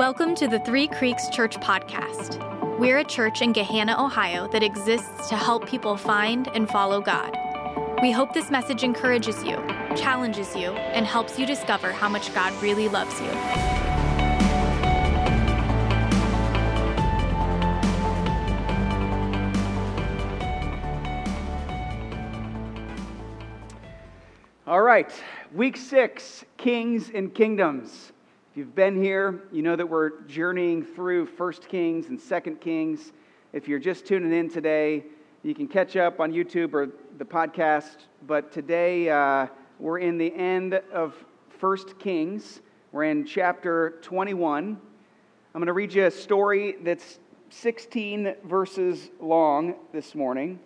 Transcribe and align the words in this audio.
Welcome 0.00 0.34
to 0.36 0.48
the 0.48 0.58
Three 0.60 0.88
Creeks 0.88 1.28
Church 1.28 1.58
Podcast. 1.58 2.38
We're 2.78 3.00
a 3.00 3.04
church 3.04 3.42
in 3.42 3.52
Gahanna, 3.52 3.98
Ohio 3.98 4.48
that 4.48 4.62
exists 4.62 5.28
to 5.28 5.36
help 5.36 5.68
people 5.68 5.98
find 5.98 6.48
and 6.54 6.66
follow 6.70 7.02
God. 7.02 7.36
We 8.00 8.10
hope 8.10 8.32
this 8.32 8.50
message 8.50 8.82
encourages 8.82 9.44
you, 9.44 9.56
challenges 9.94 10.56
you, 10.56 10.70
and 10.70 11.04
helps 11.04 11.38
you 11.38 11.44
discover 11.44 11.92
how 11.92 12.08
much 12.08 12.34
God 12.34 12.50
really 12.62 12.88
loves 12.88 13.20
you. 13.20 13.28
All 24.66 24.80
right, 24.80 25.12
week 25.52 25.76
six 25.76 26.46
Kings 26.56 27.10
and 27.14 27.34
Kingdoms. 27.34 28.12
If 28.50 28.56
you've 28.56 28.74
been 28.74 29.00
here, 29.00 29.42
you 29.52 29.62
know 29.62 29.76
that 29.76 29.88
we're 29.88 30.22
journeying 30.22 30.82
through 30.82 31.26
First 31.26 31.68
Kings 31.68 32.08
and 32.08 32.20
Second 32.20 32.60
Kings. 32.60 33.12
If 33.52 33.68
you're 33.68 33.78
just 33.78 34.04
tuning 34.04 34.32
in 34.32 34.50
today, 34.50 35.04
you 35.44 35.54
can 35.54 35.68
catch 35.68 35.94
up 35.94 36.18
on 36.18 36.32
YouTube 36.32 36.74
or 36.74 36.88
the 37.16 37.24
podcast. 37.24 38.06
But 38.26 38.50
today 38.50 39.08
uh, 39.08 39.46
we're 39.78 40.00
in 40.00 40.18
the 40.18 40.34
end 40.34 40.74
of 40.92 41.14
First 41.60 42.00
Kings. 42.00 42.60
We're 42.90 43.04
in 43.04 43.24
chapter 43.24 44.00
21. 44.02 44.64
I'm 44.66 44.80
going 45.52 45.66
to 45.68 45.72
read 45.72 45.92
you 45.92 46.06
a 46.06 46.10
story 46.10 46.74
that's 46.82 47.20
16 47.50 48.34
verses 48.46 49.10
long 49.20 49.76
this 49.92 50.16
morning. 50.16 50.58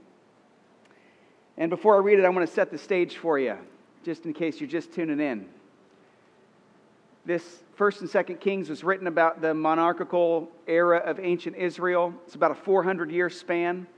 And 1.59 1.69
before 1.69 1.97
I 1.97 1.99
read 1.99 2.19
it, 2.19 2.25
I 2.25 2.31
want 2.31 2.49
to 2.49 2.55
set 2.55 2.71
the 2.71 2.79
stage 2.79 3.19
for 3.19 3.39
you, 3.39 3.59
just 4.03 4.25
in 4.25 4.33
case 4.33 4.59
you're 4.59 4.71
just 4.71 4.95
tuning 4.95 5.21
in. 5.21 5.47
This 7.27 7.64
First 7.75 8.03
and 8.03 8.09
Second 8.09 8.39
Kings 8.39 8.71
was 8.71 8.85
written 8.85 9.09
about 9.09 9.41
the 9.41 9.53
monarchical 9.53 10.49
era 10.69 10.99
of 10.99 11.19
ancient 11.19 11.57
Israel. 11.57 12.15
It's 12.25 12.37
about 12.37 12.53
a 12.53 12.55
400 12.55 13.11
year 13.11 13.29
span. 13.29 13.89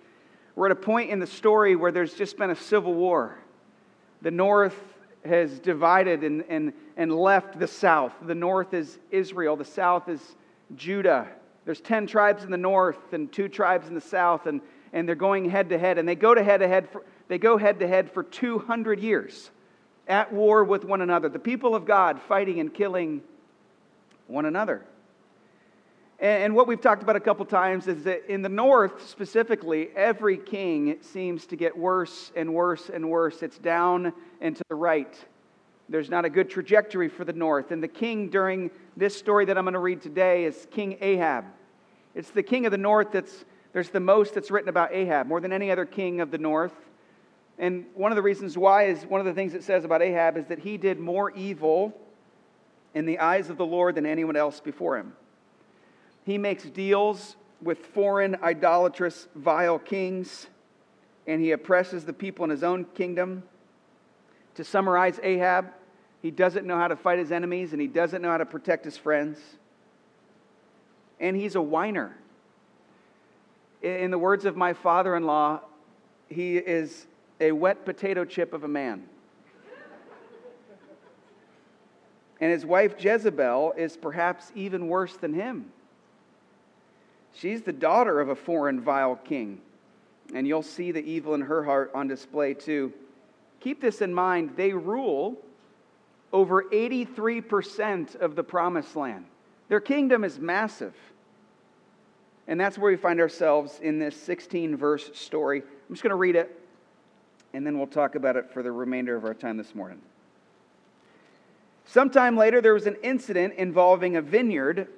We're 0.54 0.66
at 0.66 0.72
a 0.72 0.76
point 0.76 1.10
in 1.10 1.18
the 1.18 1.26
story 1.26 1.76
where 1.76 1.92
there's 1.92 2.14
just 2.14 2.38
been 2.38 2.48
a 2.48 2.56
civil 2.56 2.94
war. 2.94 3.36
The 4.22 4.30
north 4.30 4.80
has 5.26 5.58
divided 5.58 6.24
and, 6.24 6.42
and, 6.48 6.72
and 6.96 7.14
left 7.14 7.58
the 7.58 7.66
south. 7.66 8.14
The 8.22 8.34
north 8.34 8.72
is 8.72 8.98
Israel, 9.10 9.56
the 9.56 9.64
south 9.66 10.08
is 10.08 10.22
Judah. 10.74 11.28
There's 11.66 11.82
10 11.82 12.06
tribes 12.06 12.44
in 12.44 12.50
the 12.50 12.56
north 12.56 13.12
and 13.12 13.30
two 13.30 13.48
tribes 13.48 13.88
in 13.88 13.94
the 13.94 14.00
south, 14.00 14.46
and, 14.46 14.62
and 14.94 15.06
they're 15.06 15.14
going 15.14 15.50
head 15.50 15.68
to 15.68 15.78
head. 15.78 15.98
And 15.98 16.08
they 16.08 16.14
go 16.14 16.34
to 16.34 16.42
head 16.42 16.60
to 16.60 16.68
head 16.68 16.88
for, 16.88 17.02
they 17.28 17.36
go 17.36 17.58
head 17.58 17.80
to 17.80 17.88
head 17.88 18.10
for 18.10 18.22
200 18.22 19.00
years 19.00 19.50
at 20.08 20.32
war 20.32 20.64
with 20.64 20.86
one 20.86 21.02
another. 21.02 21.28
The 21.28 21.38
people 21.38 21.74
of 21.74 21.84
God 21.84 22.22
fighting 22.22 22.58
and 22.60 22.72
killing 22.72 23.20
one 24.26 24.46
another. 24.46 24.84
And 26.18 26.54
what 26.54 26.66
we've 26.66 26.80
talked 26.80 27.02
about 27.02 27.16
a 27.16 27.20
couple 27.20 27.44
times 27.44 27.86
is 27.88 28.04
that 28.04 28.32
in 28.32 28.40
the 28.40 28.48
north 28.48 29.06
specifically, 29.06 29.90
every 29.94 30.38
king 30.38 30.96
seems 31.02 31.44
to 31.46 31.56
get 31.56 31.76
worse 31.76 32.32
and 32.34 32.54
worse 32.54 32.88
and 32.88 33.10
worse. 33.10 33.42
It's 33.42 33.58
down 33.58 34.14
and 34.40 34.56
to 34.56 34.62
the 34.70 34.74
right. 34.74 35.14
There's 35.90 36.08
not 36.08 36.24
a 36.24 36.30
good 36.30 36.48
trajectory 36.48 37.10
for 37.10 37.24
the 37.24 37.34
north. 37.34 37.70
And 37.70 37.82
the 37.82 37.88
king 37.88 38.30
during 38.30 38.70
this 38.96 39.14
story 39.14 39.44
that 39.44 39.58
I'm 39.58 39.64
going 39.64 39.74
to 39.74 39.78
read 39.78 40.00
today 40.00 40.44
is 40.44 40.66
King 40.70 40.96
Ahab. 41.02 41.44
It's 42.14 42.30
the 42.30 42.42
king 42.42 42.64
of 42.64 42.72
the 42.72 42.78
north 42.78 43.12
that's, 43.12 43.44
there's 43.74 43.90
the 43.90 44.00
most 44.00 44.32
that's 44.32 44.50
written 44.50 44.70
about 44.70 44.94
Ahab, 44.94 45.26
more 45.26 45.40
than 45.40 45.52
any 45.52 45.70
other 45.70 45.84
king 45.84 46.22
of 46.22 46.30
the 46.30 46.38
north. 46.38 46.72
And 47.58 47.84
one 47.94 48.10
of 48.10 48.16
the 48.16 48.22
reasons 48.22 48.56
why 48.56 48.84
is 48.84 49.04
one 49.04 49.20
of 49.20 49.26
the 49.26 49.34
things 49.34 49.52
it 49.52 49.62
says 49.62 49.84
about 49.84 50.00
Ahab 50.00 50.38
is 50.38 50.46
that 50.46 50.60
he 50.60 50.78
did 50.78 50.98
more 50.98 51.30
evil 51.32 51.94
in 52.96 53.04
the 53.04 53.18
eyes 53.18 53.50
of 53.50 53.58
the 53.58 53.66
Lord 53.66 53.94
than 53.94 54.06
anyone 54.06 54.36
else 54.36 54.58
before 54.58 54.96
him. 54.96 55.12
He 56.24 56.38
makes 56.38 56.64
deals 56.64 57.36
with 57.60 57.78
foreign, 57.78 58.38
idolatrous, 58.42 59.28
vile 59.34 59.78
kings, 59.78 60.46
and 61.26 61.42
he 61.42 61.52
oppresses 61.52 62.06
the 62.06 62.14
people 62.14 62.42
in 62.44 62.50
his 62.50 62.64
own 62.64 62.86
kingdom. 62.94 63.42
To 64.54 64.64
summarize 64.64 65.20
Ahab, 65.22 65.66
he 66.22 66.30
doesn't 66.30 66.66
know 66.66 66.78
how 66.78 66.88
to 66.88 66.96
fight 66.96 67.18
his 67.18 67.30
enemies 67.30 67.72
and 67.72 67.82
he 67.82 67.86
doesn't 67.86 68.22
know 68.22 68.30
how 68.30 68.38
to 68.38 68.46
protect 68.46 68.86
his 68.86 68.96
friends. 68.96 69.38
And 71.20 71.36
he's 71.36 71.54
a 71.54 71.60
whiner. 71.60 72.16
In 73.82 74.10
the 74.10 74.18
words 74.18 74.46
of 74.46 74.56
my 74.56 74.72
father 74.72 75.14
in 75.16 75.26
law, 75.26 75.60
he 76.30 76.56
is 76.56 77.06
a 77.42 77.52
wet 77.52 77.84
potato 77.84 78.24
chip 78.24 78.54
of 78.54 78.64
a 78.64 78.68
man. 78.68 79.06
And 82.40 82.52
his 82.52 82.66
wife 82.66 82.94
Jezebel 82.98 83.74
is 83.76 83.96
perhaps 83.96 84.52
even 84.54 84.88
worse 84.88 85.16
than 85.16 85.32
him. 85.32 85.70
She's 87.32 87.62
the 87.62 87.72
daughter 87.72 88.20
of 88.20 88.28
a 88.28 88.36
foreign, 88.36 88.80
vile 88.80 89.16
king. 89.16 89.60
And 90.34 90.46
you'll 90.46 90.62
see 90.62 90.92
the 90.92 91.04
evil 91.04 91.34
in 91.34 91.42
her 91.42 91.64
heart 91.64 91.90
on 91.94 92.08
display 92.08 92.54
too. 92.54 92.92
Keep 93.60 93.80
this 93.80 94.02
in 94.02 94.12
mind 94.12 94.52
they 94.56 94.72
rule 94.72 95.36
over 96.32 96.64
83% 96.64 98.16
of 98.16 98.36
the 98.36 98.42
promised 98.42 98.96
land. 98.96 99.26
Their 99.68 99.80
kingdom 99.80 100.24
is 100.24 100.38
massive. 100.38 100.94
And 102.48 102.60
that's 102.60 102.78
where 102.78 102.90
we 102.90 102.96
find 102.96 103.20
ourselves 103.20 103.80
in 103.80 103.98
this 103.98 104.20
16 104.22 104.76
verse 104.76 105.10
story. 105.14 105.62
I'm 105.62 105.94
just 105.94 106.02
going 106.02 106.10
to 106.10 106.16
read 106.16 106.36
it, 106.36 106.60
and 107.54 107.66
then 107.66 107.78
we'll 107.78 107.86
talk 107.86 108.14
about 108.14 108.36
it 108.36 108.50
for 108.52 108.62
the 108.62 108.70
remainder 108.70 109.16
of 109.16 109.24
our 109.24 109.34
time 109.34 109.56
this 109.56 109.74
morning. 109.74 110.00
Sometime 111.86 112.36
later, 112.36 112.60
there 112.60 112.74
was 112.74 112.86
an 112.86 112.96
incident 113.02 113.54
involving 113.54 114.16
a 114.16 114.22
vineyard 114.22 114.88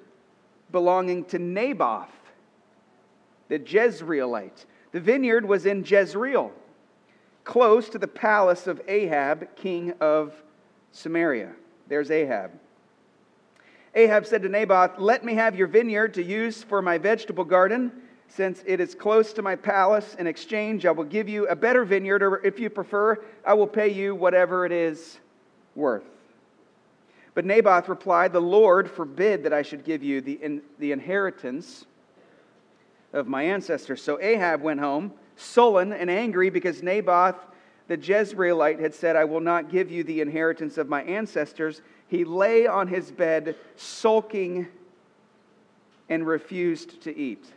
belonging 0.72 1.24
to 1.26 1.38
Naboth, 1.38 2.08
the 3.48 3.58
Jezreelite. 3.58 4.64
The 4.92 5.00
vineyard 5.00 5.46
was 5.46 5.66
in 5.66 5.84
Jezreel, 5.84 6.50
close 7.44 7.90
to 7.90 7.98
the 7.98 8.08
palace 8.08 8.66
of 8.66 8.80
Ahab, 8.88 9.54
king 9.54 9.92
of 10.00 10.34
Samaria. 10.90 11.52
There's 11.88 12.10
Ahab. 12.10 12.52
Ahab 13.94 14.26
said 14.26 14.42
to 14.42 14.48
Naboth, 14.48 14.98
Let 14.98 15.24
me 15.24 15.34
have 15.34 15.56
your 15.56 15.66
vineyard 15.66 16.14
to 16.14 16.22
use 16.22 16.62
for 16.62 16.80
my 16.80 16.96
vegetable 16.96 17.44
garden. 17.44 17.92
Since 18.28 18.62
it 18.66 18.80
is 18.80 18.94
close 18.94 19.32
to 19.34 19.42
my 19.42 19.56
palace, 19.56 20.14
in 20.18 20.26
exchange, 20.26 20.84
I 20.86 20.90
will 20.90 21.04
give 21.04 21.28
you 21.28 21.46
a 21.48 21.56
better 21.56 21.84
vineyard, 21.84 22.22
or 22.22 22.44
if 22.44 22.58
you 22.58 22.70
prefer, 22.70 23.22
I 23.44 23.54
will 23.54 23.66
pay 23.66 23.88
you 23.88 24.14
whatever 24.14 24.66
it 24.66 24.72
is 24.72 25.18
worth. 25.74 26.04
But 27.38 27.44
Naboth 27.44 27.88
replied, 27.88 28.32
The 28.32 28.40
Lord 28.40 28.90
forbid 28.90 29.44
that 29.44 29.52
I 29.52 29.62
should 29.62 29.84
give 29.84 30.02
you 30.02 30.20
the, 30.20 30.32
in, 30.42 30.60
the 30.80 30.90
inheritance 30.90 31.86
of 33.12 33.28
my 33.28 33.44
ancestors. 33.44 34.02
So 34.02 34.20
Ahab 34.20 34.60
went 34.60 34.80
home, 34.80 35.12
sullen 35.36 35.92
and 35.92 36.10
angry, 36.10 36.50
because 36.50 36.82
Naboth 36.82 37.36
the 37.86 37.96
Jezreelite 37.96 38.80
had 38.80 38.92
said, 38.92 39.14
I 39.14 39.22
will 39.24 39.38
not 39.38 39.70
give 39.70 39.88
you 39.88 40.02
the 40.02 40.20
inheritance 40.20 40.78
of 40.78 40.88
my 40.88 41.04
ancestors. 41.04 41.80
He 42.08 42.24
lay 42.24 42.66
on 42.66 42.88
his 42.88 43.12
bed, 43.12 43.54
sulking, 43.76 44.66
and 46.08 46.26
refused 46.26 47.00
to 47.02 47.16
eat. 47.16 47.52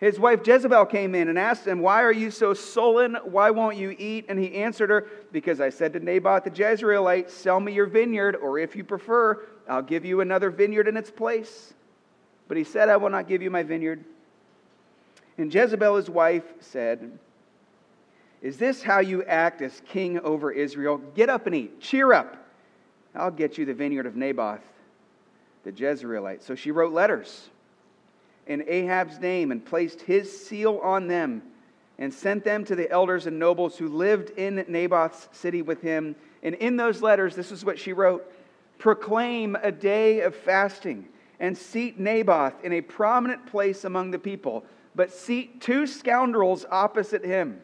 His 0.00 0.18
wife 0.18 0.40
Jezebel 0.46 0.86
came 0.86 1.14
in 1.14 1.28
and 1.28 1.38
asked 1.38 1.66
him, 1.66 1.80
Why 1.80 2.02
are 2.02 2.12
you 2.12 2.30
so 2.30 2.54
sullen? 2.54 3.16
Why 3.22 3.50
won't 3.50 3.76
you 3.76 3.94
eat? 3.98 4.24
And 4.30 4.38
he 4.38 4.54
answered 4.54 4.88
her, 4.88 5.06
Because 5.30 5.60
I 5.60 5.68
said 5.68 5.92
to 5.92 6.00
Naboth 6.00 6.44
the 6.44 6.50
Jezreelite, 6.50 7.28
Sell 7.28 7.60
me 7.60 7.74
your 7.74 7.84
vineyard, 7.84 8.34
or 8.34 8.58
if 8.58 8.74
you 8.74 8.82
prefer, 8.82 9.44
I'll 9.68 9.82
give 9.82 10.06
you 10.06 10.22
another 10.22 10.48
vineyard 10.48 10.88
in 10.88 10.96
its 10.96 11.10
place. 11.10 11.74
But 12.48 12.56
he 12.56 12.64
said, 12.64 12.88
I 12.88 12.96
will 12.96 13.10
not 13.10 13.28
give 13.28 13.42
you 13.42 13.50
my 13.50 13.62
vineyard. 13.62 14.02
And 15.36 15.52
Jezebel, 15.52 15.96
his 15.96 16.08
wife, 16.08 16.44
said, 16.60 17.18
Is 18.40 18.56
this 18.56 18.82
how 18.82 19.00
you 19.00 19.22
act 19.24 19.60
as 19.60 19.82
king 19.86 20.18
over 20.20 20.50
Israel? 20.50 20.96
Get 21.14 21.28
up 21.28 21.46
and 21.46 21.54
eat. 21.54 21.78
Cheer 21.78 22.14
up. 22.14 22.38
I'll 23.14 23.30
get 23.30 23.58
you 23.58 23.66
the 23.66 23.74
vineyard 23.74 24.06
of 24.06 24.16
Naboth 24.16 24.62
the 25.62 25.72
Jezreelite. 25.72 26.42
So 26.42 26.54
she 26.54 26.70
wrote 26.70 26.94
letters 26.94 27.50
in 28.50 28.64
Ahab's 28.66 29.20
name 29.20 29.52
and 29.52 29.64
placed 29.64 30.02
his 30.02 30.44
seal 30.44 30.80
on 30.82 31.06
them 31.06 31.40
and 32.00 32.12
sent 32.12 32.42
them 32.42 32.64
to 32.64 32.74
the 32.74 32.90
elders 32.90 33.28
and 33.28 33.38
nobles 33.38 33.78
who 33.78 33.86
lived 33.86 34.30
in 34.30 34.64
Naboth's 34.66 35.28
city 35.30 35.62
with 35.62 35.80
him. 35.80 36.16
And 36.42 36.56
in 36.56 36.76
those 36.76 37.00
letters, 37.00 37.36
this 37.36 37.52
is 37.52 37.64
what 37.64 37.78
she 37.78 37.92
wrote 37.92 38.28
Proclaim 38.78 39.56
a 39.62 39.70
day 39.70 40.22
of 40.22 40.34
fasting 40.34 41.06
and 41.38 41.56
seat 41.56 42.00
Naboth 42.00 42.64
in 42.64 42.72
a 42.72 42.80
prominent 42.80 43.46
place 43.46 43.84
among 43.84 44.10
the 44.10 44.18
people, 44.18 44.64
but 44.96 45.12
seat 45.12 45.60
two 45.60 45.86
scoundrels 45.86 46.66
opposite 46.72 47.24
him 47.24 47.60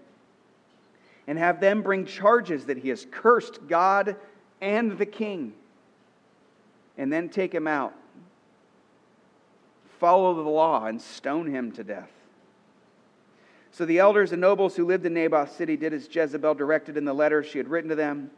and 1.27 1.37
have 1.37 1.59
them 1.59 1.83
bring 1.83 2.07
charges 2.07 2.67
that 2.67 2.79
he 2.79 2.91
has 2.91 3.09
cursed 3.11 3.67
God 3.67 4.15
and 4.61 4.97
the 4.97 5.07
king, 5.07 5.53
and 6.97 7.13
then 7.13 7.29
take 7.29 7.53
him 7.53 7.67
out 7.67 7.93
follow 10.07 10.35
the 10.35 10.49
law 10.49 10.85
and 10.85 11.03
stone 11.03 11.49
him 11.49 11.73
to 11.73 11.83
death. 11.83 12.13
So 13.73 13.85
the 13.85 13.99
elders 13.99 14.31
and 14.31 14.41
nobles 14.41 14.77
who 14.77 14.87
lived 14.87 15.05
in 15.05 15.13
Naboth's 15.13 15.57
city 15.57 15.77
did 15.77 15.93
as 15.93 16.09
Jezebel 16.09 16.55
directed 16.55 16.97
in 16.97 17.05
the 17.05 17.13
letter 17.13 17.43
she 17.43 17.59
had 17.59 17.67
written 17.67 17.91
to 17.91 17.97
them. 17.97 18.31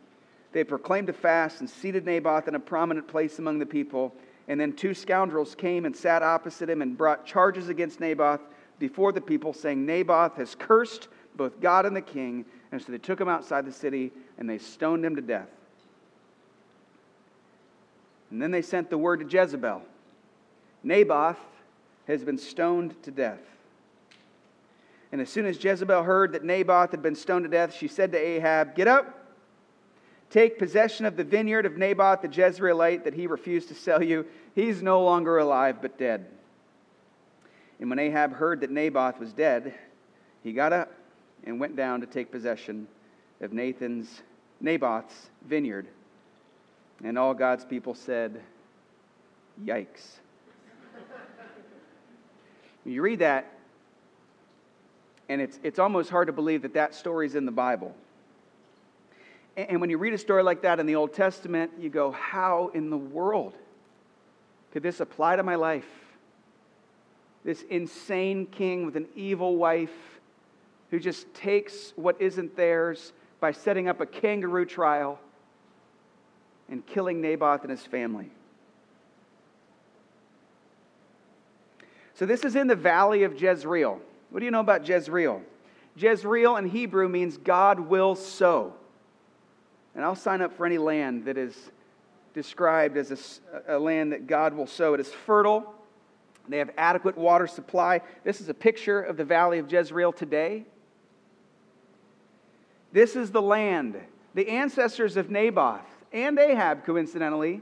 They 0.53 0.65
proclaimed 0.65 1.11
a 1.11 1.13
fast 1.13 1.61
and 1.61 1.69
seated 1.69 2.07
Naboth 2.07 2.49
in 2.49 2.55
a 2.55 2.59
prominent 2.59 3.07
place 3.07 3.39
among 3.39 3.59
the 3.59 3.67
people. 3.67 4.15
And 4.49 4.59
then 4.59 4.73
two 4.73 4.95
scoundrels 4.95 5.55
came 5.55 5.85
and 5.85 5.95
sat 5.95 6.23
opposite 6.23 6.71
him 6.71 6.81
and 6.81 6.97
brought 6.97 7.27
charges 7.27 7.69
against 7.69 8.01
Naboth 8.01 8.41
before 8.79 9.13
the 9.13 9.21
people, 9.21 9.53
saying, 9.53 9.85
Naboth 9.85 10.37
has 10.37 10.55
cursed 10.55 11.09
both 11.37 11.61
God 11.61 11.85
and 11.85 11.95
the 11.95 12.01
king. 12.01 12.47
And 12.73 12.81
so 12.81 12.93
they 12.93 12.97
took 12.97 13.21
him 13.21 13.29
outside 13.29 13.67
the 13.67 13.73
city 13.73 14.11
and 14.39 14.49
they 14.49 14.57
stoned 14.57 15.05
him 15.05 15.17
to 15.17 15.23
death. 15.23 15.51
And 18.31 18.41
then 18.41 18.53
they 18.53 18.63
sent 18.63 18.89
the 18.89 18.97
word 18.97 19.21
to 19.21 19.27
Jezebel 19.27 19.83
Naboth 20.83 21.37
has 22.09 22.25
been 22.25 22.39
stoned 22.39 23.01
to 23.05 23.11
death. 23.11 23.41
And 25.13 25.21
as 25.21 25.29
soon 25.31 25.47
as 25.47 25.63
Jezebel 25.63 26.03
heard 26.03 26.33
that 26.33 26.45
Naboth 26.45 26.91
had 26.91 27.03
been 27.03 27.15
stoned 27.15 27.45
to 27.45 27.51
death, 27.51 27.75
she 27.75 27.89
said 27.89 28.13
to 28.13 28.19
Ahab, 28.19 28.75
Get 28.75 28.89
up, 28.89 29.27
take 30.31 30.59
possession 30.59 31.07
of 31.07 31.17
the 31.17 31.25
vineyard 31.25 31.67
of 31.67 31.77
Naboth 31.77 32.23
the 32.23 32.29
Jezreelite 32.29 33.05
that 33.05 33.15
he 33.15 33.27
refused 33.27 33.69
to 33.69 33.75
sell 33.75 34.03
you. 34.03 34.27
He's 34.55 34.83
no 34.83 35.03
longer 35.03 35.39
alive, 35.39 35.81
but 35.81 35.99
dead. 35.99 36.27
And 37.81 37.89
when 37.89 37.99
Ahab 37.99 38.33
heard 38.33 38.61
that 38.63 38.71
Naboth 38.71 39.21
was 39.21 39.33
dead, 39.33 39.75
he 40.43 40.53
got 40.53 40.73
up 40.73 40.93
and 41.45 41.61
went 41.61 41.77
down 41.77 42.01
to 42.01 42.07
take 42.07 42.31
possession 42.31 42.89
of 43.41 43.53
Nathan's, 43.53 44.23
Naboth's 44.61 45.31
vineyard. 45.47 45.87
And 47.05 47.17
all 47.17 47.35
God's 47.35 47.65
people 47.65 47.95
said, 47.95 48.43
Yikes. 49.65 50.19
You 52.91 53.03
read 53.03 53.19
that, 53.19 53.53
and 55.29 55.41
it's, 55.41 55.59
it's 55.63 55.79
almost 55.79 56.11
hard 56.11 56.29
to 56.29 56.33
believe 56.33 56.63
that 56.63 56.75
that 56.75 56.95
story's 56.95 57.35
in 57.35 57.45
the 57.45 57.53
Bible. 57.53 57.95
And, 59.57 59.71
and 59.71 59.81
when 59.81 59.91
you 59.91 59.99
read 59.99 60.15
a 60.15 60.19
story 60.19 60.43
like 60.43 60.63
that 60.63 60.81
in 60.81 60.87
the 60.87 60.95
Old 60.95 61.13
Testament, 61.13 61.73
you 61.79 61.91
go, 61.91 62.11
How 62.13 62.71
in 62.75 62.91
the 62.91 62.97
world 62.97 63.55
could 64.73 64.83
this 64.83 65.01
apply 65.01 65.37
to 65.37 65.43
my 65.43 65.57
life? 65.57 65.89
This 67.45 67.63
insane 67.71 68.47
king 68.47 68.87
with 68.87 68.97
an 68.97 69.07
evil 69.15 69.57
wife 69.57 70.19
who 70.91 70.99
just 70.99 71.33
takes 71.35 71.93
what 71.97 72.21
isn't 72.21 72.57
theirs 72.57 73.13
by 73.41 73.53
setting 73.53 73.89
up 73.89 74.01
a 74.01 74.07
kangaroo 74.07 74.65
trial 74.65 75.19
and 76.69 76.85
killing 76.87 77.21
Naboth 77.21 77.63
and 77.63 77.71
his 77.71 77.83
family. 77.83 78.31
So, 82.19 82.27
this 82.27 82.43
is 82.43 82.57
in 82.57 82.67
the 82.67 82.75
valley 82.75 83.23
of 83.23 83.41
Jezreel. 83.41 84.01
What 84.31 84.41
do 84.41 84.45
you 84.45 84.51
know 84.51 84.59
about 84.59 84.89
Jezreel? 84.89 85.41
Jezreel 85.95 86.57
in 86.57 86.69
Hebrew 86.69 87.09
means 87.09 87.37
God 87.37 87.79
will 87.79 88.17
sow. 88.17 88.75
And 89.95 90.05
I'll 90.05 90.17
sign 90.17 90.43
up 90.43 90.53
for 90.57 90.67
any 90.67 90.79
land 90.79 91.27
that 91.27 91.39
is 91.39 91.71
described 92.35 92.97
as 92.97 93.41
a, 93.69 93.77
a, 93.77 93.79
land 93.79 94.11
that 94.11 94.27
God 94.27 94.53
will 94.53 94.67
sow. 94.67 94.95
It 94.95 95.01
is 95.01 95.13
fertile, 95.13 95.73
they 96.49 96.59
have 96.59 96.71
adequate 96.77 97.17
water 97.17 97.47
supply. 97.47 98.01
This 98.25 98.41
is 98.41 98.49
a 98.49 98.55
picture 98.55 99.01
of 99.01 99.17
the 99.17 99.25
valley 99.25 99.61
of 99.61 99.71
Jezreel 99.71 100.13
today. 100.13 100.65
This 102.91 103.15
is 103.15 103.31
the 103.31 103.43
land. 103.43 103.97
The 104.35 104.49
ancestors 104.49 105.17
of 105.17 105.31
Naboth 105.31 105.87
and 106.13 106.37
Ahab, 106.37 106.85
coincidentally, 106.85 107.61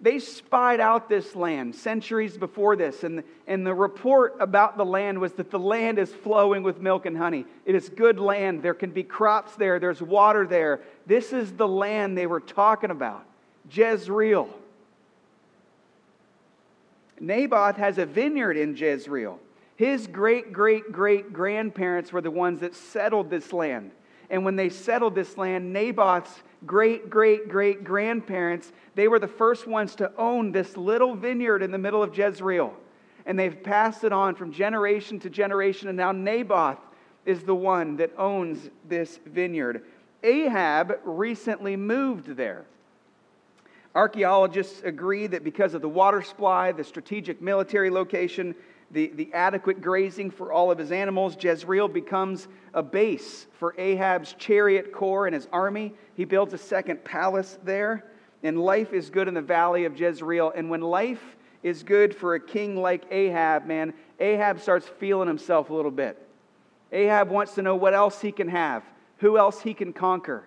they 0.00 0.18
spied 0.18 0.78
out 0.78 1.08
this 1.08 1.34
land 1.34 1.74
centuries 1.74 2.36
before 2.36 2.76
this, 2.76 3.02
and, 3.02 3.24
and 3.46 3.66
the 3.66 3.74
report 3.74 4.36
about 4.40 4.76
the 4.76 4.84
land 4.84 5.18
was 5.18 5.32
that 5.34 5.50
the 5.50 5.58
land 5.58 5.98
is 5.98 6.12
flowing 6.12 6.62
with 6.62 6.80
milk 6.80 7.06
and 7.06 7.16
honey. 7.16 7.46
It 7.64 7.74
is 7.74 7.88
good 7.88 8.18
land. 8.18 8.62
There 8.62 8.74
can 8.74 8.90
be 8.90 9.02
crops 9.02 9.56
there, 9.56 9.78
there's 9.78 10.02
water 10.02 10.46
there. 10.46 10.80
This 11.06 11.32
is 11.32 11.52
the 11.52 11.68
land 11.68 12.16
they 12.16 12.26
were 12.26 12.40
talking 12.40 12.90
about 12.90 13.24
Jezreel. 13.70 14.48
Naboth 17.18 17.76
has 17.76 17.96
a 17.96 18.04
vineyard 18.04 18.58
in 18.58 18.76
Jezreel. 18.76 19.38
His 19.76 20.06
great 20.06 20.52
great 20.52 20.92
great 20.92 21.32
grandparents 21.32 22.12
were 22.12 22.20
the 22.20 22.30
ones 22.30 22.60
that 22.60 22.74
settled 22.74 23.30
this 23.30 23.52
land. 23.52 23.90
And 24.30 24.44
when 24.44 24.56
they 24.56 24.68
settled 24.68 25.14
this 25.14 25.36
land, 25.36 25.72
Naboth's 25.72 26.42
great 26.64 27.10
great 27.10 27.48
great 27.48 27.84
grandparents, 27.84 28.72
they 28.94 29.08
were 29.08 29.18
the 29.18 29.28
first 29.28 29.66
ones 29.66 29.94
to 29.96 30.10
own 30.16 30.52
this 30.52 30.76
little 30.76 31.14
vineyard 31.14 31.62
in 31.62 31.70
the 31.70 31.78
middle 31.78 32.02
of 32.02 32.16
Jezreel. 32.16 32.74
And 33.26 33.38
they've 33.38 33.62
passed 33.62 34.04
it 34.04 34.12
on 34.12 34.34
from 34.34 34.52
generation 34.52 35.18
to 35.20 35.30
generation. 35.30 35.88
And 35.88 35.96
now 35.96 36.12
Naboth 36.12 36.78
is 37.24 37.42
the 37.42 37.54
one 37.54 37.96
that 37.96 38.12
owns 38.16 38.70
this 38.88 39.18
vineyard. 39.26 39.82
Ahab 40.22 40.98
recently 41.04 41.76
moved 41.76 42.36
there. 42.36 42.64
Archaeologists 43.94 44.82
agree 44.82 45.26
that 45.26 45.42
because 45.42 45.74
of 45.74 45.82
the 45.82 45.88
water 45.88 46.22
supply, 46.22 46.70
the 46.70 46.84
strategic 46.84 47.40
military 47.40 47.90
location, 47.90 48.54
the, 48.90 49.08
the 49.08 49.32
adequate 49.32 49.80
grazing 49.80 50.30
for 50.30 50.52
all 50.52 50.70
of 50.70 50.78
his 50.78 50.92
animals, 50.92 51.36
Jezreel 51.38 51.88
becomes 51.88 52.48
a 52.72 52.82
base 52.82 53.46
for 53.58 53.74
Ahab's 53.78 54.34
chariot 54.34 54.92
corps 54.92 55.26
and 55.26 55.34
his 55.34 55.48
army. 55.52 55.92
He 56.14 56.24
builds 56.24 56.54
a 56.54 56.58
second 56.58 57.04
palace 57.04 57.58
there, 57.64 58.04
and 58.42 58.60
life 58.60 58.92
is 58.92 59.10
good 59.10 59.28
in 59.28 59.34
the 59.34 59.42
valley 59.42 59.84
of 59.84 59.98
Jezreel. 59.98 60.52
And 60.54 60.70
when 60.70 60.80
life 60.80 61.36
is 61.62 61.82
good 61.82 62.14
for 62.14 62.34
a 62.34 62.40
king 62.40 62.76
like 62.76 63.02
Ahab, 63.10 63.66
man, 63.66 63.92
Ahab 64.20 64.60
starts 64.60 64.86
feeling 64.86 65.26
himself 65.26 65.70
a 65.70 65.74
little 65.74 65.90
bit. 65.90 66.16
Ahab 66.92 67.28
wants 67.28 67.54
to 67.56 67.62
know 67.62 67.74
what 67.74 67.92
else 67.92 68.20
he 68.20 68.30
can 68.30 68.48
have, 68.48 68.84
who 69.18 69.36
else 69.36 69.60
he 69.60 69.74
can 69.74 69.92
conquer. 69.92 70.44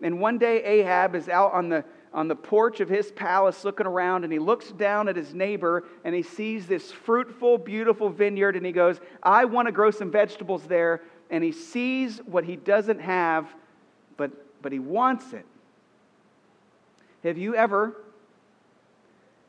And 0.00 0.20
one 0.20 0.38
day, 0.38 0.62
Ahab 0.62 1.14
is 1.14 1.28
out 1.28 1.52
on 1.52 1.68
the 1.68 1.84
on 2.12 2.28
the 2.28 2.36
porch 2.36 2.80
of 2.80 2.88
his 2.88 3.10
palace 3.12 3.64
looking 3.64 3.86
around 3.86 4.24
and 4.24 4.32
he 4.32 4.38
looks 4.38 4.70
down 4.72 5.08
at 5.08 5.16
his 5.16 5.34
neighbor 5.34 5.84
and 6.04 6.14
he 6.14 6.22
sees 6.22 6.66
this 6.66 6.90
fruitful, 6.90 7.58
beautiful 7.58 8.08
vineyard 8.08 8.56
and 8.56 8.64
he 8.64 8.72
goes, 8.72 9.00
I 9.22 9.44
want 9.44 9.66
to 9.66 9.72
grow 9.72 9.90
some 9.90 10.10
vegetables 10.10 10.64
there. 10.64 11.02
And 11.30 11.42
he 11.42 11.52
sees 11.52 12.18
what 12.26 12.44
he 12.44 12.56
doesn't 12.56 13.00
have, 13.00 13.52
but, 14.16 14.30
but 14.62 14.72
he 14.72 14.78
wants 14.78 15.32
it. 15.32 15.44
Have 17.24 17.36
you 17.36 17.54
ever 17.56 17.96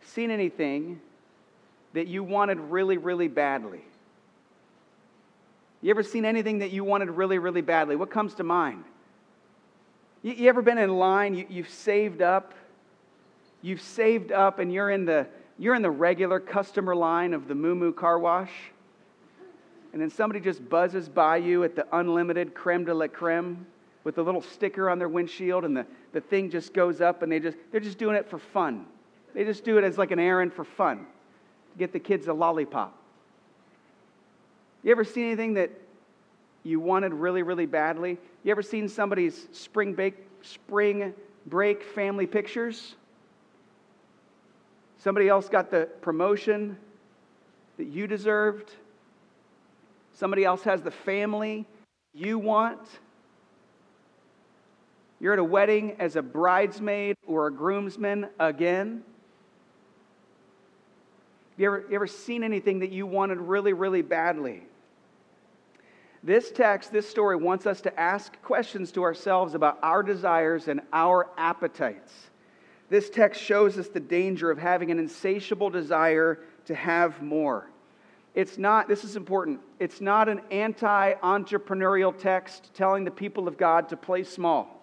seen 0.01 0.31
anything 0.31 0.99
that 1.93 2.07
you 2.07 2.23
wanted 2.23 2.59
really, 2.59 2.97
really 2.97 3.27
badly? 3.27 3.81
You 5.81 5.91
ever 5.91 6.03
seen 6.03 6.25
anything 6.25 6.59
that 6.59 6.71
you 6.71 6.83
wanted 6.83 7.11
really, 7.11 7.37
really 7.37 7.61
badly? 7.61 7.95
What 7.95 8.09
comes 8.09 8.33
to 8.35 8.43
mind? 8.43 8.83
You, 10.27 10.33
you 10.33 10.49
ever 10.49 10.61
been 10.61 10.77
in 10.77 10.97
line? 10.97 11.35
You, 11.35 11.45
you've 11.49 11.69
saved 11.69 12.21
up. 12.21 12.53
You've 13.61 13.79
saved 13.79 14.33
up, 14.33 14.59
and 14.59 14.73
you're 14.73 14.91
in 14.91 15.05
the 15.05 15.25
you're 15.57 15.73
in 15.73 15.81
the 15.81 15.89
regular 15.89 16.41
customer 16.41 16.93
line 16.93 17.33
of 17.33 17.47
the 17.47 17.55
Moo 17.55 17.93
Car 17.93 18.19
Wash, 18.19 18.51
and 19.93 20.01
then 20.01 20.09
somebody 20.09 20.41
just 20.41 20.67
buzzes 20.67 21.07
by 21.07 21.37
you 21.37 21.63
at 21.63 21.77
the 21.77 21.87
unlimited 21.93 22.53
creme 22.53 22.83
de 22.83 22.93
la 22.93 23.07
creme 23.07 23.65
with 24.03 24.17
a 24.17 24.21
little 24.21 24.41
sticker 24.41 24.89
on 24.89 24.99
their 24.99 25.07
windshield, 25.07 25.63
and 25.63 25.77
the, 25.77 25.85
the 26.11 26.19
thing 26.19 26.51
just 26.51 26.73
goes 26.73 26.99
up, 26.99 27.21
and 27.21 27.31
they 27.31 27.39
just 27.39 27.57
they're 27.71 27.79
just 27.79 27.97
doing 27.97 28.17
it 28.17 28.29
for 28.29 28.37
fun. 28.37 28.85
They 29.33 29.45
just 29.45 29.63
do 29.63 29.77
it 29.77 29.85
as 29.85 29.97
like 29.97 30.11
an 30.11 30.19
errand 30.19 30.53
for 30.53 30.65
fun 30.65 30.97
to 30.97 31.77
get 31.79 31.93
the 31.93 31.99
kids 31.99 32.27
a 32.27 32.33
lollipop. 32.33 32.93
You 34.83 34.91
ever 34.91 35.05
seen 35.05 35.27
anything 35.27 35.53
that 35.53 35.71
you 36.67 36.79
wanted 36.79 37.13
really, 37.13 37.43
really 37.43 37.65
badly? 37.65 38.17
You 38.43 38.51
ever 38.51 38.61
seen 38.61 38.89
somebody's 38.89 39.47
spring 39.51 39.93
break, 39.93 40.15
spring 40.41 41.13
break 41.45 41.81
family 41.81 42.27
pictures? 42.27 42.95
Somebody 44.97 45.29
else 45.29 45.47
got 45.47 45.71
the 45.71 45.87
promotion 46.01 46.77
that 47.77 47.87
you 47.87 48.05
deserved. 48.05 48.71
Somebody 50.13 50.43
else 50.43 50.63
has 50.63 50.81
the 50.81 50.91
family 50.91 51.65
you 52.13 52.37
want. 52.37 52.81
You're 55.19 55.33
at 55.33 55.39
a 55.39 55.43
wedding 55.43 55.95
as 55.99 56.15
a 56.15 56.21
bridesmaid 56.21 57.15
or 57.25 57.47
a 57.47 57.51
groomsman 57.51 58.27
again. 58.39 59.03
You 61.55 61.67
ever, 61.67 61.85
you 61.89 61.95
ever 61.95 62.07
seen 62.07 62.43
anything 62.43 62.79
that 62.79 62.91
you 62.91 63.07
wanted 63.07 63.37
really, 63.37 63.73
really 63.73 64.01
badly? 64.01 64.63
This 66.23 66.51
text, 66.51 66.91
this 66.91 67.07
story 67.07 67.35
wants 67.35 67.65
us 67.65 67.81
to 67.81 67.99
ask 67.99 68.41
questions 68.41 68.91
to 68.93 69.03
ourselves 69.03 69.53
about 69.53 69.77
our 69.83 70.03
desires 70.03 70.67
and 70.67 70.81
our 70.91 71.29
appetites. 71.37 72.11
This 72.89 73.09
text 73.09 73.41
shows 73.41 73.77
us 73.77 73.87
the 73.87 73.99
danger 73.99 74.49
of 74.49 74.57
having 74.57 74.91
an 74.91 74.99
insatiable 74.99 75.69
desire 75.69 76.39
to 76.65 76.75
have 76.75 77.21
more. 77.21 77.69
It's 78.33 78.57
not, 78.57 78.87
this 78.87 79.03
is 79.03 79.15
important, 79.15 79.59
it's 79.79 79.99
not 79.99 80.29
an 80.29 80.41
anti 80.51 81.13
entrepreneurial 81.15 82.17
text 82.17 82.71
telling 82.73 83.03
the 83.03 83.11
people 83.11 83.47
of 83.47 83.57
God 83.57 83.89
to 83.89 83.97
play 83.97 84.23
small. 84.23 84.81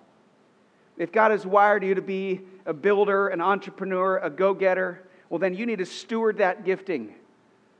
If 0.96 1.12
God 1.12 1.30
has 1.30 1.44
wired 1.44 1.82
you 1.84 1.94
to 1.94 2.02
be 2.02 2.42
a 2.66 2.72
builder, 2.72 3.28
an 3.28 3.40
entrepreneur, 3.40 4.18
a 4.18 4.30
go 4.30 4.54
getter, 4.54 5.02
well, 5.28 5.38
then 5.38 5.54
you 5.54 5.66
need 5.66 5.78
to 5.78 5.86
steward 5.86 6.38
that 6.38 6.64
gifting 6.64 7.14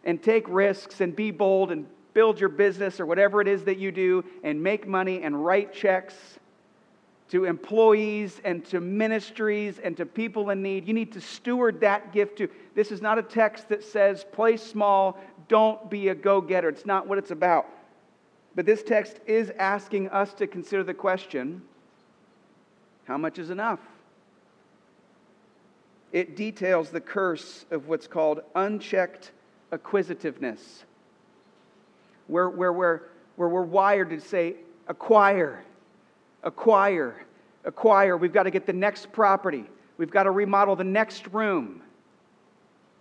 and 0.05 0.23
take 0.23 0.49
risks 0.49 1.01
and 1.01 1.15
be 1.15 1.31
bold 1.31 1.71
and 1.71 1.87
build 2.15 2.41
your 2.41 2.49
business 2.49 3.01
or 3.01 3.07
whatever 3.07 3.41
it 3.41 3.49
is 3.49 3.65
that 3.65 3.77
you 3.77 3.93
do 3.93 4.25
and 4.43 4.63
make 4.63 4.87
money 4.87 5.23
and 5.23 5.45
write 5.45 5.73
checks. 5.75 6.15
to 7.31 7.47
employees 7.47 8.41
and 8.45 8.65
to 8.67 8.81
ministries 8.81 9.79
and 9.79 9.97
to 9.97 10.07
people 10.07 10.51
in 10.51 10.63
need. 10.63 10.87
You 10.87 10.95
need 10.95 11.13
to 11.15 11.21
steward 11.21 11.81
that 11.81 12.13
gift 12.13 12.39
too. 12.39 12.49
This 12.75 12.93
is 12.93 13.01
not 13.03 13.19
a 13.19 13.23
text 13.23 13.69
that 13.71 13.83
says, 13.83 14.25
play 14.33 14.57
small, 14.57 15.19
don't 15.49 15.91
be 15.91 16.09
a 16.09 16.15
go 16.15 16.41
getter. 16.41 16.69
It's 16.69 16.87
not 16.87 17.09
what 17.09 17.19
it's 17.19 17.31
about. 17.31 17.67
But 18.55 18.67
this 18.67 18.83
text 18.83 19.19
is 19.27 19.51
asking 19.59 20.11
us 20.11 20.33
to 20.35 20.47
consider 20.47 20.85
the 20.85 20.95
question 20.95 21.63
how 23.05 23.19
much 23.19 23.39
is 23.39 23.51
enough? 23.51 23.81
It 26.13 26.37
details 26.37 26.91
the 26.91 27.01
curse 27.01 27.67
of 27.71 27.89
what's 27.89 28.07
called 28.07 28.41
unchecked 28.55 29.33
acquisitiveness, 29.73 30.85
where, 32.27 32.49
where, 32.49 32.73
where, 32.73 33.03
where 33.37 33.49
we're 33.49 33.63
wired 33.63 34.11
to 34.11 34.21
say, 34.21 34.57
acquire, 34.89 35.63
acquire, 36.43 37.25
acquire. 37.65 38.17
We've 38.17 38.33
got 38.33 38.45
to 38.45 38.51
get 38.51 38.67
the 38.67 38.73
next 38.73 39.13
property. 39.13 39.65
We've 39.97 40.11
got 40.11 40.25
to 40.25 40.31
remodel 40.31 40.77
the 40.77 40.85
next 40.85 41.27
room. 41.29 41.83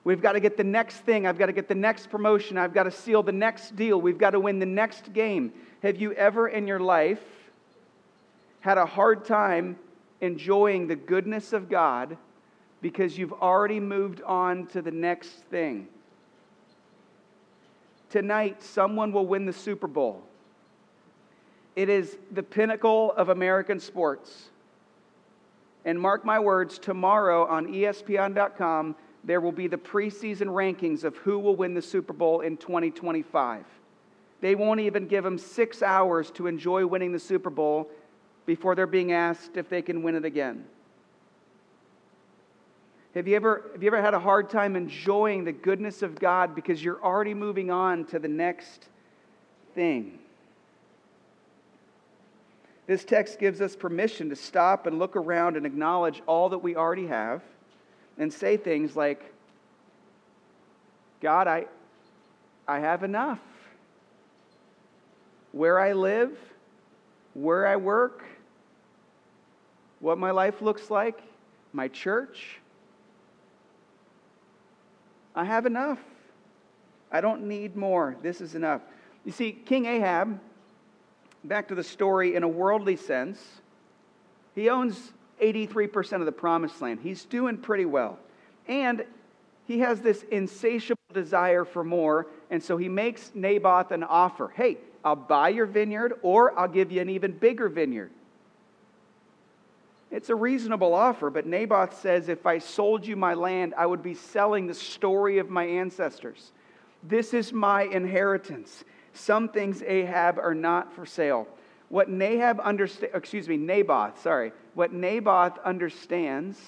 We've 0.04 0.22
got 0.22 0.34
to 0.34 0.40
get 0.40 0.58
the 0.58 0.64
next 0.64 0.98
thing. 0.98 1.26
I've 1.26 1.38
got 1.38 1.46
to 1.46 1.54
get 1.54 1.68
the 1.68 1.76
next 1.76 2.10
promotion. 2.10 2.58
I've 2.58 2.74
got 2.74 2.84
to 2.84 2.92
seal 2.92 3.24
the 3.24 3.32
next 3.32 3.76
deal. 3.76 4.00
We've 4.02 4.18
got 4.18 4.32
to 4.32 4.40
win 4.40 4.60
the 4.60 4.66
next 4.66 5.14
game. 5.14 5.54
Have 5.82 6.00
you 6.00 6.14
ever 6.14 6.50
in 6.50 6.68
your 6.68 6.80
life 6.80 7.24
had 8.60 8.78
a 8.78 8.86
hard 8.86 9.26
time 9.26 9.78
enjoying 10.22 10.88
the 10.88 10.96
goodness 10.96 11.54
of 11.54 11.70
God 11.70 12.18
because 12.82 13.18
you've 13.18 13.34
already 13.34 13.80
moved 13.80 14.22
on 14.24 14.68
to 14.68 14.82
the 14.82 14.92
next 14.92 15.30
thing? 15.50 15.88
Tonight, 18.14 18.62
someone 18.62 19.12
will 19.12 19.26
win 19.26 19.48
the 19.48 19.52
Super 19.52 19.88
Bowl. 19.88 20.22
It 21.76 21.90
is 21.90 22.16
the 22.32 22.44
pinnacle 22.44 23.12
of 23.14 23.30
American 23.30 23.80
sports. 23.80 24.52
And 25.84 26.00
mark 26.00 26.24
my 26.24 26.38
words, 26.38 26.78
tomorrow 26.78 27.48
on 27.48 27.66
ESPN.com, 27.66 28.96
there 29.24 29.42
will 29.42 29.52
be 29.52 29.66
the 29.66 29.80
preseason 29.80 30.46
rankings 30.46 31.04
of 31.04 31.18
who 31.18 31.40
will 31.40 31.56
win 31.56 31.74
the 31.74 31.82
Super 31.82 32.14
Bowl 32.14 32.42
in 32.42 32.56
2025. 32.56 33.66
They 34.42 34.54
won't 34.54 34.80
even 34.80 35.08
give 35.08 35.24
them 35.24 35.40
six 35.40 35.82
hours 35.82 36.30
to 36.36 36.46
enjoy 36.46 36.86
winning 36.86 37.14
the 37.14 37.20
Super 37.20 37.50
Bowl 37.50 37.90
before 38.46 38.76
they're 38.76 38.86
being 38.86 39.12
asked 39.12 39.58
if 39.58 39.70
they 39.70 39.82
can 39.82 40.04
win 40.04 40.14
it 40.14 40.24
again. 40.24 40.66
Have 43.16 43.28
you, 43.28 43.36
ever, 43.36 43.70
have 43.74 43.84
you 43.84 43.88
ever 43.88 44.02
had 44.02 44.16
a 44.16 44.20
hard 44.20 44.50
time 44.50 44.76
enjoying 44.76 45.44
the 45.44 45.52
goodness 45.52 46.02
of 46.02 46.16
God 46.16 46.56
because 46.56 46.84
you're 46.84 47.04
already 47.04 47.36
moving 47.36 47.70
on 47.70 48.06
to 48.06 48.18
the 48.18 48.28
next 48.28 48.88
thing? 49.76 50.18
This 52.88 53.06
text 53.06 53.40
gives 53.40 53.62
us 53.62 53.76
permission 53.76 54.30
to 54.30 54.36
stop 54.36 54.88
and 54.88 54.98
look 54.98 55.16
around 55.16 55.58
and 55.58 55.66
acknowledge 55.66 56.24
all 56.26 56.50
that 56.50 56.58
we 56.58 56.76
already 56.76 57.08
have 57.08 57.44
and 58.18 58.34
say 58.34 58.58
things 58.58 58.96
like, 58.96 59.32
God, 61.22 61.48
I, 61.48 61.66
I 62.68 62.80
have 62.80 63.04
enough. 63.04 63.40
Where 65.52 65.80
I 65.80 65.94
live, 65.94 66.36
where 67.36 67.68
I 67.68 67.76
work, 67.76 68.24
what 70.00 70.18
my 70.18 70.32
life 70.32 70.64
looks 70.64 70.90
like, 70.90 71.22
my 71.72 71.88
church, 71.88 72.60
I 75.36 75.46
have 75.46 75.66
enough. 75.66 76.00
I 77.12 77.22
don't 77.22 77.48
need 77.48 77.76
more. 77.76 78.16
This 78.22 78.42
is 78.42 78.56
enough. 78.56 78.82
You 79.26 79.32
see, 79.32 79.52
King 79.52 79.86
Ahab, 79.86 80.40
back 81.44 81.68
to 81.70 81.76
the 81.76 81.84
story 81.84 82.36
in 82.36 82.44
a 82.44 82.48
worldly 82.48 82.96
sense, 82.96 83.40
he 84.56 84.70
owns 84.70 85.14
83% 85.42 86.20
of 86.20 86.26
the 86.26 86.32
promised 86.32 86.82
land. 86.82 87.00
He's 87.02 87.26
doing 87.26 87.58
pretty 87.58 87.86
well. 87.86 88.20
And 88.68 89.06
he 89.68 89.80
has 89.80 90.02
this 90.02 90.24
insatiable 90.32 91.02
desire 91.14 91.66
for 91.66 91.84
more. 91.84 92.28
And 92.50 92.62
so 92.62 92.78
he 92.78 92.90
makes 92.90 93.32
Naboth 93.34 93.92
an 93.92 94.04
offer 94.04 94.52
hey, 94.56 94.78
I'll 95.06 95.16
buy 95.16 95.50
your 95.50 95.66
vineyard, 95.66 96.14
or 96.22 96.58
I'll 96.58 96.68
give 96.68 96.92
you 96.92 97.02
an 97.02 97.10
even 97.10 97.34
bigger 97.34 97.68
vineyard. 97.68 98.12
It's 100.14 100.30
a 100.30 100.36
reasonable 100.36 100.94
offer, 100.94 101.32
but 101.32 101.48
Naboth 101.48 102.00
says, 102.00 102.30
If 102.30 102.46
I 102.46 102.60
sold 102.60 103.04
you 103.04 103.16
my 103.16 103.34
land, 103.34 103.74
I 103.76 103.88
would 103.88 104.04
be 104.04 104.14
selling 104.14 104.68
the 104.68 104.74
story 104.76 105.40
of 105.40 105.50
my 105.50 105.66
ancestors. 105.66 106.52
This 107.02 107.34
is 107.34 107.52
my 107.52 107.86
inheritance. 107.86 108.84
Some 109.14 109.50
things, 109.50 109.82
Ahab, 109.82 110.38
are 110.38 110.54
not 110.54 110.94
for 110.94 111.08
sale. 111.08 111.48
What 111.90 112.12
Nahab 112.12 112.64
understand, 112.64 113.12
excuse 113.16 113.50
me, 113.50 113.58
Naboth, 113.58 114.22
sorry, 114.22 114.54
what 114.76 114.94
Naboth 114.94 115.58
understands 115.66 116.60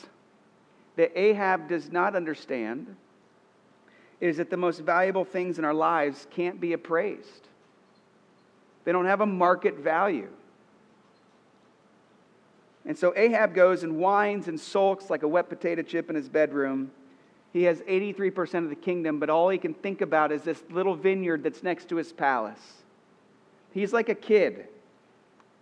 that 0.96 1.12
Ahab 1.16 1.70
does 1.70 1.92
not 1.92 2.16
understand 2.16 2.96
is 4.20 4.38
that 4.38 4.50
the 4.50 4.58
most 4.58 4.80
valuable 4.80 5.24
things 5.24 5.60
in 5.60 5.66
our 5.66 5.74
lives 5.74 6.26
can't 6.32 6.60
be 6.60 6.74
appraised. 6.74 7.48
They 8.86 8.92
don't 8.92 9.06
have 9.06 9.22
a 9.22 9.28
market 9.28 9.78
value. 9.78 10.30
And 12.86 12.98
so 12.98 13.14
Ahab 13.16 13.54
goes 13.54 13.84
and 13.84 13.98
whines 13.98 14.48
and 14.48 14.60
sulks 14.60 15.10
like 15.10 15.24
a 15.24 15.28
wet 15.28 15.50
potato 15.50 15.82
chip 15.82 16.10
in 16.10 16.16
his 16.16 16.30
bedroom. 16.30 16.92
He 17.52 17.64
has 17.64 17.80
83% 17.82 18.64
of 18.64 18.70
the 18.70 18.76
kingdom, 18.76 19.20
but 19.20 19.30
all 19.30 19.50
he 19.50 19.58
can 19.58 19.74
think 19.74 20.02
about 20.02 20.32
is 20.32 20.44
this 20.44 20.62
little 20.70 20.96
vineyard 20.96 21.44
that's 21.44 21.64
next 21.64 21.90
to 21.90 21.96
his 21.96 22.12
palace. 22.12 22.84
He's 23.74 23.94
like 23.94 24.10
a 24.10 24.16
kid 24.16 24.68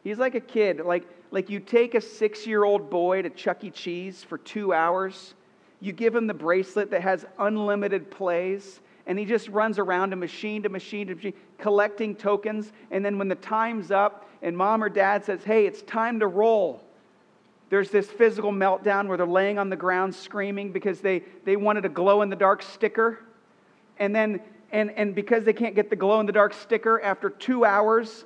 He's 0.04 0.18
like 0.18 0.36
a 0.36 0.40
kid. 0.40 0.82
Like, 0.82 1.08
like 1.32 1.50
you 1.50 1.60
take 1.60 1.96
a 1.96 2.02
six 2.02 2.46
year 2.46 2.64
old 2.64 2.90
boy 2.90 3.22
to 3.22 3.30
Chuck 3.30 3.64
E. 3.64 3.70
Cheese 3.70 4.24
for 4.24 4.38
two 4.38 4.74
hours, 4.74 5.34
you 5.80 5.94
give 5.94 6.14
him 6.14 6.28
the 6.28 6.34
bracelet 6.34 6.92
that 6.92 7.02
has 7.02 7.26
unlimited 7.40 8.12
plays, 8.12 8.80
and 9.08 9.18
he 9.18 9.26
just 9.26 9.50
runs 9.50 9.80
around 9.80 10.12
to 10.12 10.16
machine 10.16 10.64
to 10.64 10.70
machine 10.70 11.08
to 11.08 11.16
machine, 11.16 11.34
collecting 11.58 12.16
tokens. 12.16 12.72
And 12.92 13.04
then 13.04 13.18
when 13.18 13.28
the 13.28 13.36
time's 13.36 13.92
up 13.92 14.30
and 14.42 14.56
mom 14.56 14.84
or 14.84 14.90
dad 14.90 15.26
says, 15.26 15.44
hey, 15.44 15.66
it's 15.66 15.82
time 15.84 16.20
to 16.20 16.28
roll, 16.28 16.82
there's 17.74 17.90
this 17.90 18.06
physical 18.06 18.52
meltdown 18.52 19.08
where 19.08 19.18
they're 19.18 19.26
laying 19.26 19.58
on 19.58 19.68
the 19.68 19.76
ground 19.76 20.14
screaming 20.14 20.72
because 20.72 21.02
they, 21.02 21.24
they 21.44 21.56
wanted 21.56 21.84
a 21.86 21.90
glow 21.90 22.22
in 22.22 22.30
the 22.30 22.36
dark 22.36 22.62
sticker. 22.62 23.26
And 23.98 24.16
then, 24.16 24.42
and, 24.72 24.92
and 24.92 25.16
because 25.16 25.44
they 25.44 25.54
can't 25.54 25.74
get 25.74 25.90
the 25.90 25.96
glow 25.96 26.20
in 26.20 26.28
the 26.28 26.32
dark 26.32 26.54
sticker 26.54 27.02
after 27.02 27.32
two 27.32 27.66
hours 27.66 28.26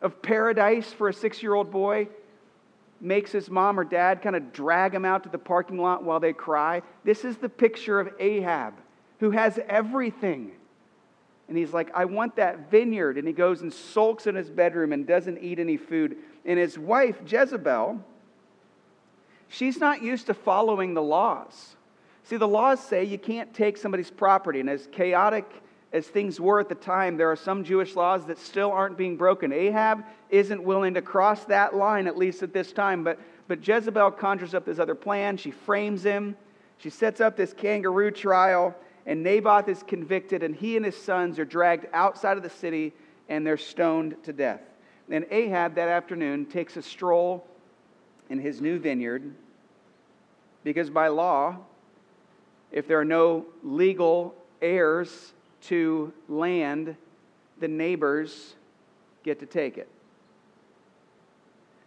of 0.00 0.22
paradise 0.22 0.90
for 0.94 1.10
a 1.10 1.12
six 1.12 1.42
year 1.42 1.52
old 1.52 1.70
boy 1.70 2.08
makes 3.02 3.32
his 3.32 3.50
mom 3.50 3.78
or 3.78 3.84
dad 3.84 4.22
kind 4.22 4.34
of 4.34 4.50
drag 4.50 4.94
him 4.94 5.04
out 5.04 5.22
to 5.24 5.28
the 5.28 5.36
parking 5.36 5.76
lot 5.76 6.02
while 6.02 6.18
they 6.18 6.32
cry. 6.32 6.80
This 7.04 7.22
is 7.22 7.36
the 7.36 7.50
picture 7.50 8.00
of 8.00 8.08
Ahab, 8.18 8.72
who 9.20 9.30
has 9.32 9.60
everything. 9.68 10.52
And 11.48 11.56
he's 11.56 11.72
like, 11.72 11.90
I 11.94 12.04
want 12.04 12.36
that 12.36 12.70
vineyard. 12.70 13.18
And 13.18 13.26
he 13.26 13.32
goes 13.32 13.62
and 13.62 13.72
sulks 13.72 14.26
in 14.26 14.34
his 14.34 14.50
bedroom 14.50 14.92
and 14.92 15.06
doesn't 15.06 15.38
eat 15.38 15.58
any 15.58 15.76
food. 15.76 16.16
And 16.44 16.58
his 16.58 16.78
wife, 16.78 17.16
Jezebel, 17.26 18.00
she's 19.48 19.78
not 19.78 20.02
used 20.02 20.26
to 20.26 20.34
following 20.34 20.94
the 20.94 21.02
laws. 21.02 21.76
See, 22.24 22.36
the 22.36 22.48
laws 22.48 22.80
say 22.80 23.04
you 23.04 23.18
can't 23.18 23.54
take 23.54 23.76
somebody's 23.76 24.10
property. 24.10 24.58
And 24.58 24.68
as 24.68 24.88
chaotic 24.90 25.48
as 25.92 26.08
things 26.08 26.40
were 26.40 26.58
at 26.58 26.68
the 26.68 26.74
time, 26.74 27.16
there 27.16 27.30
are 27.30 27.36
some 27.36 27.62
Jewish 27.62 27.94
laws 27.94 28.26
that 28.26 28.38
still 28.38 28.72
aren't 28.72 28.98
being 28.98 29.16
broken. 29.16 29.52
Ahab 29.52 30.04
isn't 30.30 30.62
willing 30.62 30.94
to 30.94 31.02
cross 31.02 31.44
that 31.44 31.76
line, 31.76 32.08
at 32.08 32.18
least 32.18 32.42
at 32.42 32.52
this 32.52 32.72
time. 32.72 33.04
But, 33.04 33.20
but 33.46 33.66
Jezebel 33.66 34.10
conjures 34.10 34.54
up 34.54 34.64
this 34.64 34.80
other 34.80 34.96
plan. 34.96 35.36
She 35.36 35.52
frames 35.52 36.02
him. 36.02 36.36
She 36.78 36.90
sets 36.90 37.20
up 37.20 37.36
this 37.36 37.54
kangaroo 37.54 38.10
trial, 38.10 38.74
and 39.06 39.22
Naboth 39.22 39.68
is 39.68 39.82
convicted, 39.84 40.42
and 40.42 40.54
he 40.54 40.76
and 40.76 40.84
his 40.84 40.96
sons 40.96 41.38
are 41.38 41.44
dragged 41.44 41.86
outside 41.92 42.36
of 42.36 42.42
the 42.42 42.50
city, 42.50 42.92
and 43.28 43.46
they're 43.46 43.56
stoned 43.56 44.16
to 44.24 44.32
death. 44.32 44.60
And 45.08 45.24
Ahab 45.30 45.76
that 45.76 45.88
afternoon 45.88 46.46
takes 46.46 46.76
a 46.76 46.82
stroll 46.82 47.46
in 48.28 48.40
his 48.40 48.60
new 48.60 48.78
vineyard 48.78 49.32
because 50.64 50.90
by 50.90 51.06
law, 51.06 51.56
if 52.72 52.88
there 52.88 52.98
are 52.98 53.04
no 53.04 53.46
legal 53.62 54.34
heirs 54.60 55.32
to 55.62 56.12
land, 56.28 56.96
the 57.60 57.68
neighbors 57.68 58.56
get 59.22 59.38
to 59.38 59.46
take 59.46 59.78
it. 59.78 59.88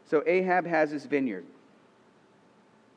So 0.10 0.24
Ahab 0.26 0.66
has 0.66 0.92
his 0.92 1.06
vineyard, 1.06 1.46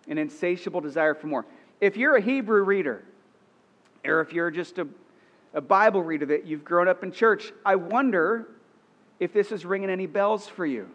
an 0.07 0.19
insatiable 0.19 0.81
desire 0.81 1.15
for 1.15 1.27
more. 1.27 1.45
If 1.81 1.97
you're 1.97 2.15
a 2.15 2.21
Hebrew 2.21 2.63
reader, 2.63 3.03
or 4.05 4.21
if 4.21 4.33
you're 4.33 4.51
just 4.51 4.79
a, 4.79 4.87
a 5.55 5.61
Bible 5.61 6.03
reader 6.03 6.27
that 6.27 6.47
you've 6.47 6.65
grown 6.65 6.89
up 6.89 7.03
in 7.03 7.13
church, 7.13 7.53
I 7.65 7.77
wonder 7.77 8.49
if 9.21 9.33
this 9.33 9.53
is 9.53 9.65
ringing 9.65 9.91
any 9.91 10.07
bells 10.07 10.49
for 10.49 10.67
you. 10.67 10.89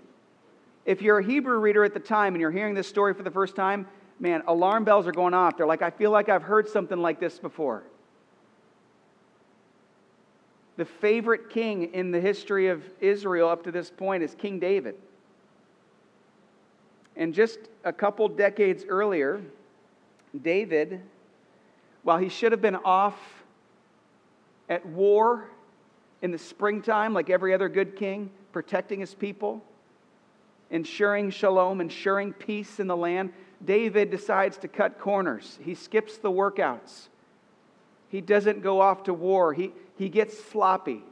If 0.86 1.02
you're 1.02 1.20
a 1.20 1.24
Hebrew 1.24 1.60
reader 1.60 1.84
at 1.84 1.94
the 1.94 2.00
time 2.00 2.34
and 2.34 2.42
you're 2.42 2.52
hearing 2.52 2.74
this 2.74 2.88
story 2.88 3.14
for 3.14 3.24
the 3.24 3.32
first 3.32 3.56
time, 3.56 3.88
man, 4.20 4.44
alarm 4.48 4.84
bells 4.84 5.08
are 5.08 5.12
going 5.12 5.34
off. 5.34 5.58
They're 5.58 5.68
like, 5.68 5.82
I 5.82 5.90
feel 5.90 6.12
like 6.12 6.30
I've 6.30 6.44
heard 6.44 6.68
something 6.68 6.98
like 6.98 7.20
this 7.20 7.40
before 7.40 7.84
the 10.78 10.86
favorite 10.86 11.50
king 11.50 11.94
in 11.94 12.12
the 12.12 12.22
history 12.22 12.68
of 12.68 12.84
Israel 13.02 13.50
up 13.50 13.64
to 13.64 13.72
this 13.72 13.90
point 13.90 14.24
is 14.24 14.36
King 14.36 14.60
David. 14.60 14.96
And 17.16 17.34
just 17.34 17.58
a 17.84 17.92
couple 17.92 18.28
decades 18.30 18.86
earlier, 18.88 19.42
David, 20.40 21.02
while 22.08 22.20
he 22.20 22.30
should 22.30 22.54
have 22.54 22.62
been 22.62 22.78
off 22.86 23.18
at 24.70 24.86
war 24.86 25.44
in 26.22 26.32
the 26.32 26.38
springtime, 26.38 27.14
like 27.14 27.30
every 27.30 27.54
other 27.54 27.68
good 27.68 27.98
king, 27.98 28.30
protecting 28.54 29.02
his 29.02 29.14
people, 29.14 29.62
ensuring 30.72 31.30
shalom, 31.30 31.82
ensuring 31.82 32.32
peace 32.32 32.80
in 32.80 32.88
the 32.88 32.96
land, 32.96 33.34
David 33.66 34.10
decides 34.10 34.56
to 34.60 34.70
cut 34.70 35.00
corners. 35.00 35.60
He 35.62 35.76
skips 35.76 36.18
the 36.18 36.32
workouts. 36.32 37.10
He 38.08 38.22
doesn't 38.22 38.64
go 38.64 38.80
off 38.80 39.04
to 39.04 39.14
war. 39.14 39.52
He, 39.52 39.74
he 39.98 40.08
gets 40.08 40.42
sloppy. 40.46 41.04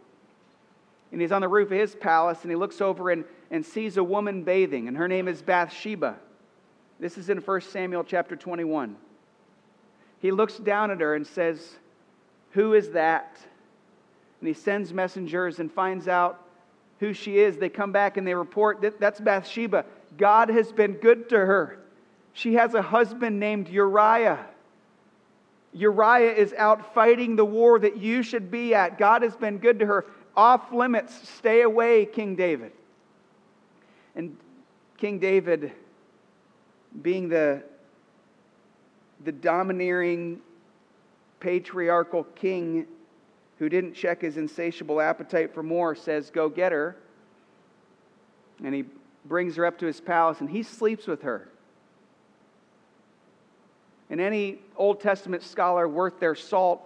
And 1.11 1.19
he's 1.19 1.33
on 1.33 1.41
the 1.41 1.49
roof 1.49 1.71
of 1.71 1.77
his 1.77 1.93
palace 1.93 2.39
and 2.43 2.49
he 2.49 2.55
looks 2.55 2.79
over 2.79 3.09
and, 3.09 3.25
and 3.51 3.65
sees 3.65 3.97
a 3.97 4.03
woman 4.03 4.43
bathing, 4.45 4.87
and 4.87 4.95
her 4.95 5.09
name 5.09 5.27
is 5.27 5.41
Bathsheba. 5.41 6.15
This 7.01 7.17
is 7.17 7.29
in 7.29 7.39
1 7.39 7.61
Samuel 7.63 8.05
chapter 8.05 8.37
21. 8.37 8.95
He 10.19 10.31
looks 10.31 10.57
down 10.57 10.91
at 10.91 11.01
her 11.01 11.15
and 11.15 11.25
says, 11.25 11.75
Who 12.51 12.73
is 12.73 12.91
that? 12.91 13.37
And 14.39 14.47
he 14.47 14.53
sends 14.53 14.93
messengers 14.93 15.59
and 15.59 15.71
finds 15.71 16.07
out 16.07 16.41
who 16.99 17.13
she 17.13 17.39
is. 17.39 17.57
They 17.57 17.69
come 17.69 17.91
back 17.91 18.17
and 18.17 18.25
they 18.25 18.33
report 18.33 18.81
that 18.81 18.99
that's 18.99 19.19
Bathsheba. 19.19 19.85
God 20.17 20.49
has 20.49 20.71
been 20.71 20.93
good 20.93 21.29
to 21.29 21.37
her. 21.37 21.79
She 22.33 22.55
has 22.55 22.73
a 22.73 22.81
husband 22.81 23.39
named 23.39 23.69
Uriah. 23.69 24.45
Uriah 25.73 26.33
is 26.33 26.53
out 26.53 26.93
fighting 26.93 27.35
the 27.35 27.45
war 27.45 27.79
that 27.79 27.97
you 27.97 28.23
should 28.23 28.49
be 28.49 28.73
at. 28.73 28.97
God 28.97 29.21
has 29.21 29.35
been 29.35 29.57
good 29.57 29.79
to 29.79 29.85
her. 29.85 30.05
Off 30.35 30.71
limits. 30.71 31.27
Stay 31.37 31.61
away, 31.61 32.05
King 32.05 32.35
David. 32.35 32.71
And 34.15 34.37
King 34.97 35.19
David, 35.19 35.73
being 37.01 37.27
the, 37.27 37.63
the 39.23 39.31
domineering 39.31 40.41
patriarchal 41.39 42.23
king 42.35 42.85
who 43.59 43.69
didn't 43.69 43.93
check 43.93 44.21
his 44.21 44.37
insatiable 44.37 44.99
appetite 44.99 45.53
for 45.53 45.63
more, 45.63 45.95
says, 45.95 46.29
Go 46.29 46.49
get 46.49 46.71
her. 46.71 46.97
And 48.63 48.73
he 48.73 48.85
brings 49.25 49.55
her 49.55 49.65
up 49.65 49.77
to 49.79 49.85
his 49.85 49.99
palace 49.99 50.39
and 50.39 50.49
he 50.49 50.63
sleeps 50.63 51.07
with 51.07 51.23
her. 51.23 51.49
And 54.09 54.21
any 54.21 54.59
Old 54.75 55.01
Testament 55.01 55.43
scholar 55.43 55.87
worth 55.87 56.19
their 56.19 56.35
salt 56.35 56.81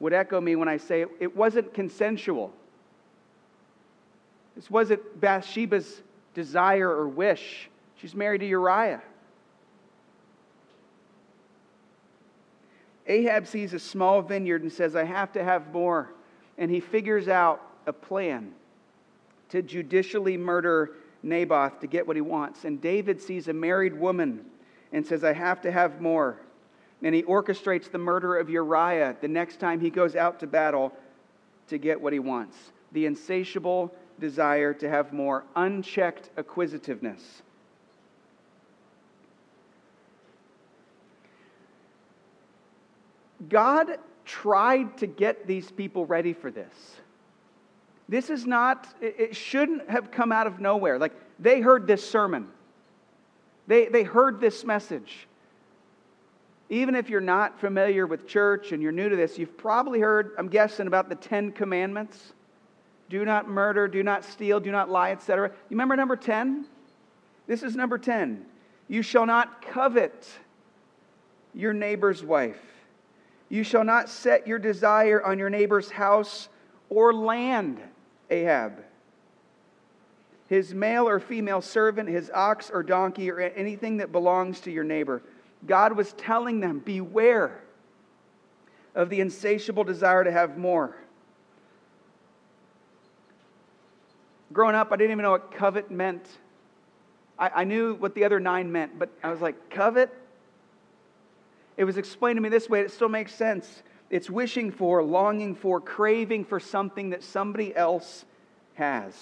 would 0.00 0.12
echo 0.12 0.40
me 0.40 0.56
when 0.56 0.68
I 0.68 0.78
say 0.78 1.04
it, 1.20 1.36
wasn't 1.36 1.74
consensual. 1.74 2.52
This 4.56 4.70
wasn't 4.70 5.20
Bathsheba's 5.20 6.02
desire 6.34 6.88
or 6.88 7.06
wish. 7.06 7.68
She's 7.96 8.14
married 8.14 8.40
to 8.40 8.46
Uriah. 8.46 9.02
Ahab 13.12 13.46
sees 13.46 13.74
a 13.74 13.78
small 13.78 14.22
vineyard 14.22 14.62
and 14.62 14.72
says, 14.72 14.96
I 14.96 15.04
have 15.04 15.32
to 15.32 15.44
have 15.44 15.70
more. 15.70 16.08
And 16.56 16.70
he 16.70 16.80
figures 16.80 17.28
out 17.28 17.60
a 17.86 17.92
plan 17.92 18.52
to 19.50 19.60
judicially 19.60 20.38
murder 20.38 20.92
Naboth 21.22 21.78
to 21.80 21.86
get 21.86 22.06
what 22.06 22.16
he 22.16 22.22
wants. 22.22 22.64
And 22.64 22.80
David 22.80 23.20
sees 23.20 23.48
a 23.48 23.52
married 23.52 23.94
woman 23.94 24.46
and 24.92 25.06
says, 25.06 25.24
I 25.24 25.34
have 25.34 25.60
to 25.60 25.70
have 25.70 26.00
more. 26.00 26.38
And 27.02 27.14
he 27.14 27.22
orchestrates 27.24 27.90
the 27.90 27.98
murder 27.98 28.36
of 28.36 28.48
Uriah 28.48 29.14
the 29.20 29.28
next 29.28 29.60
time 29.60 29.78
he 29.78 29.90
goes 29.90 30.16
out 30.16 30.40
to 30.40 30.46
battle 30.46 30.92
to 31.68 31.76
get 31.76 32.00
what 32.00 32.14
he 32.14 32.18
wants. 32.18 32.56
The 32.92 33.04
insatiable 33.04 33.92
desire 34.20 34.72
to 34.74 34.88
have 34.88 35.12
more, 35.12 35.44
unchecked 35.54 36.30
acquisitiveness. 36.38 37.42
God 43.48 43.98
tried 44.24 44.98
to 44.98 45.06
get 45.06 45.46
these 45.46 45.70
people 45.70 46.06
ready 46.06 46.32
for 46.32 46.50
this. 46.50 46.72
This 48.08 48.30
is 48.30 48.46
not, 48.46 48.86
it 49.00 49.34
shouldn't 49.34 49.88
have 49.88 50.10
come 50.10 50.32
out 50.32 50.46
of 50.46 50.60
nowhere. 50.60 50.98
Like, 50.98 51.12
they 51.38 51.60
heard 51.60 51.86
this 51.86 52.08
sermon, 52.08 52.48
they, 53.66 53.86
they 53.86 54.02
heard 54.02 54.40
this 54.40 54.64
message. 54.64 55.28
Even 56.68 56.94
if 56.94 57.10
you're 57.10 57.20
not 57.20 57.60
familiar 57.60 58.06
with 58.06 58.26
church 58.26 58.72
and 58.72 58.82
you're 58.82 58.92
new 58.92 59.08
to 59.08 59.16
this, 59.16 59.38
you've 59.38 59.58
probably 59.58 60.00
heard, 60.00 60.32
I'm 60.38 60.48
guessing, 60.48 60.86
about 60.86 61.10
the 61.10 61.14
Ten 61.14 61.52
Commandments 61.52 62.32
do 63.10 63.26
not 63.26 63.46
murder, 63.46 63.88
do 63.88 64.02
not 64.02 64.24
steal, 64.24 64.58
do 64.58 64.70
not 64.70 64.88
lie, 64.88 65.12
etc. 65.12 65.48
You 65.48 65.74
remember 65.74 65.96
number 65.96 66.16
10? 66.16 66.64
This 67.46 67.62
is 67.62 67.76
number 67.76 67.98
10. 67.98 68.46
You 68.88 69.02
shall 69.02 69.26
not 69.26 69.60
covet 69.60 70.26
your 71.52 71.74
neighbor's 71.74 72.24
wife. 72.24 72.71
You 73.52 73.64
shall 73.64 73.84
not 73.84 74.08
set 74.08 74.46
your 74.46 74.58
desire 74.58 75.22
on 75.22 75.38
your 75.38 75.50
neighbor's 75.50 75.90
house 75.90 76.48
or 76.88 77.12
land, 77.12 77.82
Ahab. 78.30 78.82
His 80.48 80.72
male 80.72 81.06
or 81.06 81.20
female 81.20 81.60
servant, 81.60 82.08
his 82.08 82.30
ox 82.32 82.70
or 82.70 82.82
donkey, 82.82 83.30
or 83.30 83.40
anything 83.40 83.98
that 83.98 84.10
belongs 84.10 84.60
to 84.60 84.70
your 84.70 84.84
neighbor. 84.84 85.22
God 85.66 85.94
was 85.94 86.14
telling 86.14 86.60
them, 86.60 86.78
beware 86.78 87.62
of 88.94 89.10
the 89.10 89.20
insatiable 89.20 89.84
desire 89.84 90.24
to 90.24 90.32
have 90.32 90.56
more. 90.56 90.96
Growing 94.50 94.76
up, 94.76 94.92
I 94.92 94.96
didn't 94.96 95.10
even 95.10 95.24
know 95.24 95.32
what 95.32 95.52
covet 95.52 95.90
meant. 95.90 96.26
I, 97.38 97.50
I 97.54 97.64
knew 97.64 97.96
what 97.96 98.14
the 98.14 98.24
other 98.24 98.40
nine 98.40 98.72
meant, 98.72 98.98
but 98.98 99.10
I 99.22 99.30
was 99.30 99.42
like, 99.42 99.68
covet? 99.68 100.10
It 101.76 101.84
was 101.84 101.96
explained 101.96 102.36
to 102.36 102.40
me 102.40 102.48
this 102.48 102.68
way, 102.68 102.80
it 102.80 102.90
still 102.90 103.08
makes 103.08 103.34
sense. 103.34 103.82
It's 104.10 104.28
wishing 104.28 104.70
for, 104.70 105.02
longing 105.02 105.54
for, 105.54 105.80
craving 105.80 106.44
for 106.44 106.60
something 106.60 107.10
that 107.10 107.22
somebody 107.22 107.74
else 107.74 108.26
has, 108.74 109.14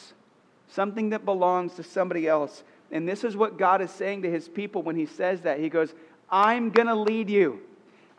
something 0.68 1.10
that 1.10 1.24
belongs 1.24 1.74
to 1.74 1.84
somebody 1.84 2.26
else. 2.26 2.64
And 2.90 3.08
this 3.08 3.22
is 3.22 3.36
what 3.36 3.56
God 3.56 3.80
is 3.82 3.90
saying 3.92 4.22
to 4.22 4.30
his 4.30 4.48
people 4.48 4.82
when 4.82 4.96
he 4.96 5.06
says 5.06 5.42
that. 5.42 5.60
He 5.60 5.68
goes, 5.68 5.94
I'm 6.28 6.70
going 6.70 6.88
to 6.88 6.94
lead 6.96 7.30
you, 7.30 7.60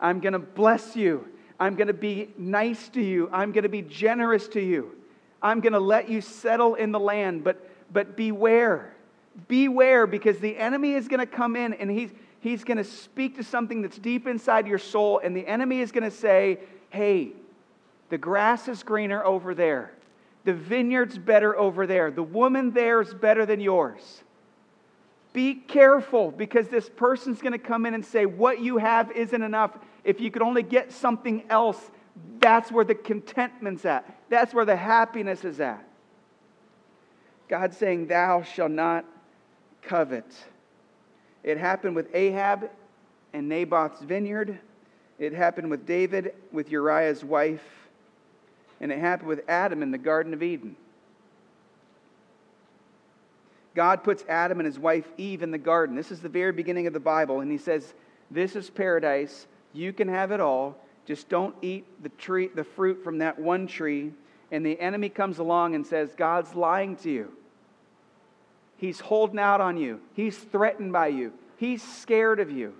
I'm 0.00 0.20
going 0.20 0.32
to 0.32 0.38
bless 0.38 0.96
you, 0.96 1.28
I'm 1.60 1.76
going 1.76 1.88
to 1.88 1.94
be 1.94 2.32
nice 2.38 2.88
to 2.90 3.02
you, 3.02 3.28
I'm 3.32 3.52
going 3.52 3.64
to 3.64 3.68
be 3.68 3.82
generous 3.82 4.48
to 4.48 4.60
you, 4.60 4.92
I'm 5.42 5.60
going 5.60 5.74
to 5.74 5.80
let 5.80 6.08
you 6.08 6.22
settle 6.22 6.74
in 6.74 6.90
the 6.90 7.00
land. 7.00 7.44
But, 7.44 7.68
but 7.92 8.16
beware. 8.16 8.94
Beware 9.48 10.06
because 10.06 10.38
the 10.38 10.56
enemy 10.58 10.92
is 10.92 11.08
going 11.08 11.20
to 11.20 11.26
come 11.26 11.56
in 11.56 11.72
and 11.74 11.90
he's 11.90 12.10
he's 12.42 12.64
going 12.64 12.76
to 12.76 12.84
speak 12.84 13.36
to 13.36 13.44
something 13.44 13.80
that's 13.80 13.98
deep 13.98 14.26
inside 14.26 14.66
your 14.66 14.78
soul, 14.78 15.20
and 15.24 15.34
the 15.34 15.46
enemy 15.46 15.80
is 15.80 15.92
going 15.92 16.04
to 16.04 16.10
say, 16.10 16.58
Hey, 16.90 17.32
the 18.10 18.18
grass 18.18 18.68
is 18.68 18.82
greener 18.82 19.24
over 19.24 19.54
there. 19.54 19.92
The 20.44 20.52
vineyard's 20.52 21.16
better 21.16 21.56
over 21.56 21.86
there. 21.86 22.10
The 22.10 22.22
woman 22.22 22.72
there 22.72 23.00
is 23.00 23.14
better 23.14 23.46
than 23.46 23.60
yours. 23.60 24.22
Be 25.32 25.54
careful 25.54 26.30
because 26.30 26.68
this 26.68 26.90
person's 26.90 27.40
going 27.40 27.52
to 27.52 27.58
come 27.58 27.86
in 27.86 27.94
and 27.94 28.04
say, 28.04 28.26
What 28.26 28.60
you 28.60 28.76
have 28.76 29.10
isn't 29.12 29.42
enough. 29.42 29.78
If 30.04 30.20
you 30.20 30.30
could 30.30 30.42
only 30.42 30.62
get 30.62 30.92
something 30.92 31.44
else, 31.48 31.80
that's 32.40 32.70
where 32.70 32.84
the 32.84 32.94
contentment's 32.94 33.84
at. 33.86 34.04
That's 34.28 34.52
where 34.52 34.64
the 34.64 34.76
happiness 34.76 35.44
is 35.44 35.60
at. 35.60 35.88
God's 37.48 37.76
saying, 37.76 38.08
Thou 38.08 38.42
shalt 38.42 38.72
not 38.72 39.04
covet. 39.80 40.26
It 41.44 41.58
happened 41.58 41.96
with 41.96 42.14
Ahab 42.14 42.70
and 43.32 43.48
Naboth's 43.48 44.02
vineyard. 44.02 44.58
It 45.18 45.32
happened 45.32 45.70
with 45.70 45.86
David 45.86 46.34
with 46.52 46.70
Uriah's 46.70 47.24
wife. 47.24 47.64
And 48.80 48.90
it 48.90 48.98
happened 48.98 49.28
with 49.28 49.42
Adam 49.48 49.82
in 49.82 49.90
the 49.90 49.98
Garden 49.98 50.34
of 50.34 50.42
Eden. 50.42 50.76
God 53.74 54.04
puts 54.04 54.24
Adam 54.28 54.60
and 54.60 54.66
his 54.66 54.78
wife 54.78 55.06
Eve 55.16 55.42
in 55.42 55.50
the 55.50 55.58
garden. 55.58 55.96
This 55.96 56.10
is 56.10 56.20
the 56.20 56.28
very 56.28 56.52
beginning 56.52 56.86
of 56.86 56.92
the 56.92 57.00
Bible. 57.00 57.40
And 57.40 57.50
he 57.50 57.58
says, 57.58 57.94
This 58.30 58.54
is 58.54 58.68
paradise. 58.68 59.46
You 59.72 59.92
can 59.92 60.08
have 60.08 60.30
it 60.30 60.40
all. 60.40 60.76
Just 61.06 61.28
don't 61.28 61.54
eat 61.62 61.86
the, 62.02 62.10
tree, 62.10 62.48
the 62.48 62.64
fruit 62.64 63.02
from 63.02 63.18
that 63.18 63.38
one 63.38 63.66
tree. 63.66 64.12
And 64.50 64.64
the 64.64 64.78
enemy 64.78 65.08
comes 65.08 65.38
along 65.38 65.74
and 65.74 65.86
says, 65.86 66.14
God's 66.14 66.54
lying 66.54 66.96
to 66.96 67.10
you. 67.10 67.32
He's 68.82 68.98
holding 68.98 69.38
out 69.38 69.60
on 69.60 69.76
you. 69.76 70.00
He's 70.14 70.36
threatened 70.36 70.92
by 70.92 71.06
you. 71.06 71.32
He's 71.56 71.80
scared 71.80 72.40
of 72.40 72.50
you. 72.50 72.74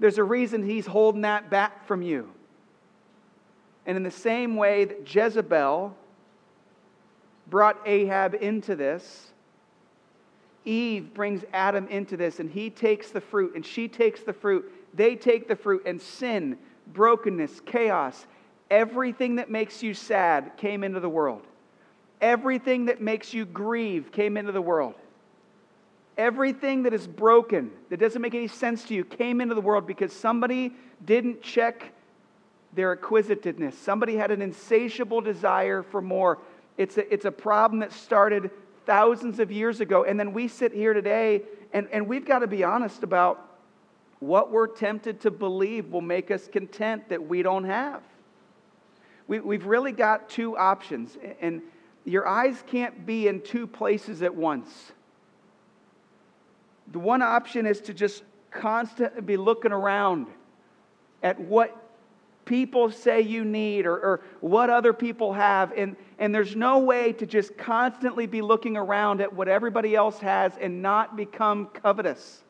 There's 0.00 0.16
a 0.16 0.24
reason 0.24 0.62
he's 0.62 0.86
holding 0.86 1.20
that 1.20 1.50
back 1.50 1.86
from 1.86 2.00
you. 2.00 2.30
And 3.84 3.94
in 3.94 4.02
the 4.02 4.10
same 4.10 4.56
way 4.56 4.86
that 4.86 5.14
Jezebel 5.14 5.94
brought 7.46 7.78
Ahab 7.84 8.36
into 8.40 8.74
this, 8.74 9.32
Eve 10.64 11.12
brings 11.12 11.44
Adam 11.52 11.86
into 11.88 12.16
this, 12.16 12.40
and 12.40 12.50
he 12.50 12.70
takes 12.70 13.10
the 13.10 13.20
fruit, 13.20 13.54
and 13.54 13.66
she 13.66 13.86
takes 13.86 14.22
the 14.22 14.32
fruit. 14.32 14.72
They 14.94 15.14
take 15.14 15.46
the 15.46 15.56
fruit, 15.56 15.82
and 15.84 16.00
sin, 16.00 16.56
brokenness, 16.94 17.60
chaos, 17.66 18.24
everything 18.70 19.36
that 19.36 19.50
makes 19.50 19.82
you 19.82 19.92
sad 19.92 20.52
came 20.56 20.82
into 20.82 21.00
the 21.00 21.08
world. 21.10 21.42
Everything 22.24 22.86
that 22.86 23.02
makes 23.02 23.34
you 23.34 23.44
grieve 23.44 24.10
came 24.10 24.38
into 24.38 24.50
the 24.50 24.62
world. 24.62 24.94
Everything 26.16 26.84
that 26.84 26.94
is 26.94 27.06
broken, 27.06 27.70
that 27.90 28.00
doesn't 28.00 28.22
make 28.22 28.34
any 28.34 28.48
sense 28.48 28.82
to 28.84 28.94
you, 28.94 29.04
came 29.04 29.42
into 29.42 29.54
the 29.54 29.60
world 29.60 29.86
because 29.86 30.10
somebody 30.10 30.72
didn't 31.04 31.42
check 31.42 31.92
their 32.72 32.92
acquisitiveness. 32.92 33.76
Somebody 33.76 34.16
had 34.16 34.30
an 34.30 34.40
insatiable 34.40 35.20
desire 35.20 35.82
for 35.82 36.00
more. 36.00 36.38
It's 36.78 36.96
a, 36.96 37.12
it's 37.12 37.26
a 37.26 37.30
problem 37.30 37.80
that 37.80 37.92
started 37.92 38.50
thousands 38.86 39.38
of 39.38 39.52
years 39.52 39.82
ago. 39.82 40.04
And 40.04 40.18
then 40.18 40.32
we 40.32 40.48
sit 40.48 40.72
here 40.72 40.94
today 40.94 41.42
and, 41.74 41.88
and 41.92 42.08
we've 42.08 42.24
got 42.24 42.38
to 42.38 42.46
be 42.46 42.64
honest 42.64 43.02
about 43.02 43.58
what 44.20 44.50
we're 44.50 44.68
tempted 44.68 45.20
to 45.20 45.30
believe 45.30 45.92
will 45.92 46.00
make 46.00 46.30
us 46.30 46.48
content 46.48 47.10
that 47.10 47.28
we 47.28 47.42
don't 47.42 47.64
have. 47.64 48.00
We, 49.26 49.40
we've 49.40 49.66
really 49.66 49.92
got 49.92 50.30
two 50.30 50.56
options, 50.56 51.18
and 51.42 51.60
your 52.04 52.26
eyes 52.26 52.62
can't 52.66 53.06
be 53.06 53.28
in 53.28 53.40
two 53.40 53.66
places 53.66 54.22
at 54.22 54.34
once. 54.34 54.92
The 56.92 56.98
one 56.98 57.22
option 57.22 57.66
is 57.66 57.80
to 57.82 57.94
just 57.94 58.22
constantly 58.50 59.22
be 59.22 59.36
looking 59.36 59.72
around 59.72 60.26
at 61.22 61.40
what 61.40 61.76
people 62.44 62.90
say 62.90 63.22
you 63.22 63.44
need 63.44 63.86
or, 63.86 63.94
or, 63.94 64.20
what 64.40 64.68
other 64.68 64.92
people 64.92 65.32
have. 65.32 65.72
And, 65.72 65.96
and 66.18 66.34
there's 66.34 66.54
no 66.54 66.80
way 66.80 67.12
to 67.14 67.26
just 67.26 67.56
constantly 67.56 68.26
be 68.26 68.42
looking 68.42 68.76
around 68.76 69.22
at 69.22 69.32
what 69.32 69.48
everybody 69.48 69.96
else 69.96 70.18
has 70.18 70.52
and 70.60 70.82
not 70.82 71.16
become 71.16 71.66
covetous. 71.66 72.42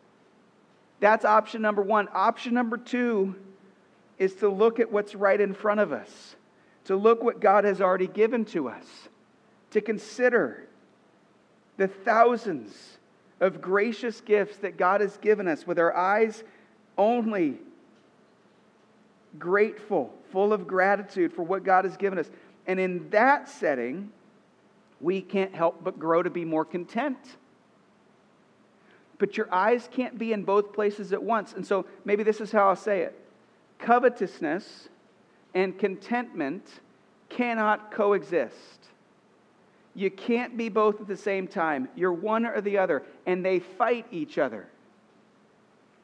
That's 1.01 1.25
option 1.25 1.62
number 1.62 1.83
one. 1.83 2.09
Option 2.12 2.55
number 2.55 2.77
two 2.77 3.37
is 4.19 4.35
to 4.37 4.49
look 4.49 4.81
at 4.81 4.90
what's 4.90 5.14
right 5.14 5.40
in 5.40 5.55
front 5.55 5.81
of 5.81 5.93
us, 5.93 6.37
to 6.87 6.97
look 6.97 7.23
what 7.23 7.40
God 7.40 7.64
has 7.64 7.81
already 7.81 8.07
given 8.07 8.45
to 8.47 8.69
us, 8.69 8.85
to 9.74 9.80
consider 9.80 10.68
the 11.76 11.88
thousands 11.88 12.98
of 13.40 13.60
gracious 13.60 14.20
gifts 14.20 14.58
that 14.58 14.76
God 14.76 15.00
has 15.00 15.16
given 15.16 15.48
us 15.48 15.66
with 15.66 15.80
our 15.80 15.94
eyes 15.94 16.44
only 16.96 17.58
grateful, 19.37 20.14
full 20.30 20.52
of 20.52 20.68
gratitude 20.68 21.32
for 21.32 21.42
what 21.42 21.64
God 21.64 21.84
has 21.84 21.96
given 21.96 22.20
us. 22.20 22.30
And 22.68 22.78
in 22.78 23.10
that 23.10 23.48
setting, 23.48 24.12
we 25.00 25.20
can't 25.20 25.52
help 25.52 25.82
but 25.82 25.98
grow 25.98 26.22
to 26.22 26.30
be 26.30 26.44
more 26.44 26.64
content. 26.64 27.18
But 29.18 29.37
your 29.37 29.52
eyes 29.52 29.88
can't 29.90 30.16
be 30.16 30.32
in 30.32 30.44
both 30.44 30.72
places 30.72 31.12
at 31.12 31.20
once. 31.20 31.52
And 31.52 31.66
so 31.66 31.84
maybe 32.04 32.22
this 32.22 32.40
is 32.40 32.52
how 32.52 32.68
I'll 32.68 32.76
say 32.76 33.00
it 33.00 33.18
covetousness 33.80 34.88
and 35.52 35.76
contentment 35.76 36.64
cannot 37.28 37.90
coexist. 37.90 38.93
You 39.94 40.11
can't 40.11 40.57
be 40.57 40.68
both 40.68 41.00
at 41.00 41.07
the 41.07 41.16
same 41.16 41.46
time. 41.46 41.88
You're 41.94 42.12
one 42.12 42.46
or 42.46 42.61
the 42.61 42.78
other, 42.78 43.04
and 43.26 43.44
they 43.44 43.61
fight 43.61 44.07
each 44.11 44.38
other. 44.38 44.66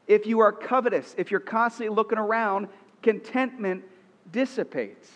If 0.07 0.25
you 0.25 0.39
are 0.39 0.51
covetous, 0.51 1.13
if 1.17 1.29
you're 1.29 1.39
constantly 1.39 1.93
looking 1.93 2.17
around 2.17 2.67
contentment 3.01 3.83
dissipates. 4.31 5.09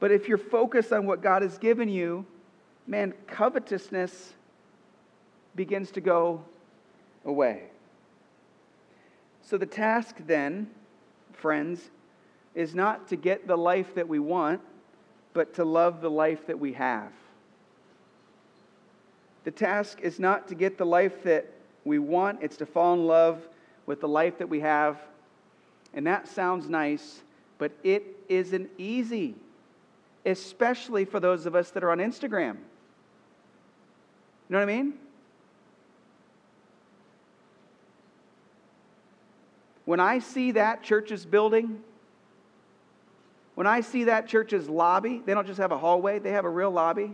But 0.00 0.10
if 0.10 0.28
you're 0.28 0.38
focused 0.38 0.92
on 0.92 1.06
what 1.06 1.22
God 1.22 1.42
has 1.42 1.58
given 1.58 1.88
you, 1.88 2.26
man, 2.86 3.14
covetousness 3.26 4.34
begins 5.54 5.90
to 5.92 6.00
go 6.00 6.44
away. 7.24 7.64
So 9.42 9.56
the 9.56 9.66
task 9.66 10.16
then, 10.26 10.70
friends, 11.32 11.90
is 12.54 12.74
not 12.74 13.08
to 13.08 13.16
get 13.16 13.46
the 13.46 13.56
life 13.56 13.94
that 13.94 14.08
we 14.08 14.18
want, 14.18 14.60
but 15.32 15.54
to 15.54 15.64
love 15.64 16.00
the 16.00 16.10
life 16.10 16.46
that 16.46 16.58
we 16.58 16.72
have. 16.74 17.12
The 19.44 19.50
task 19.50 20.00
is 20.00 20.18
not 20.18 20.48
to 20.48 20.54
get 20.54 20.78
the 20.78 20.86
life 20.86 21.22
that 21.24 21.46
we 21.84 21.98
want, 21.98 22.42
it's 22.42 22.56
to 22.56 22.66
fall 22.66 22.94
in 22.94 23.06
love 23.06 23.46
with 23.86 24.00
the 24.00 24.08
life 24.08 24.38
that 24.38 24.48
we 24.48 24.60
have 24.60 24.98
and 25.94 26.06
that 26.06 26.28
sounds 26.28 26.68
nice, 26.68 27.22
but 27.58 27.70
it 27.84 28.04
isn't 28.28 28.68
easy, 28.76 29.36
especially 30.26 31.04
for 31.04 31.20
those 31.20 31.46
of 31.46 31.54
us 31.54 31.70
that 31.70 31.84
are 31.84 31.90
on 31.90 31.98
Instagram. 31.98 32.56
You 34.48 34.50
know 34.50 34.58
what 34.58 34.68
I 34.68 34.76
mean? 34.76 34.94
When 39.84 40.00
I 40.00 40.18
see 40.18 40.52
that 40.52 40.82
church's 40.82 41.24
building, 41.24 41.80
when 43.54 43.66
I 43.66 43.82
see 43.82 44.04
that 44.04 44.26
church's 44.26 44.68
lobby, 44.68 45.22
they 45.24 45.32
don't 45.32 45.46
just 45.46 45.60
have 45.60 45.72
a 45.72 45.78
hallway, 45.78 46.18
they 46.18 46.32
have 46.32 46.44
a 46.44 46.50
real 46.50 46.70
lobby. 46.70 47.12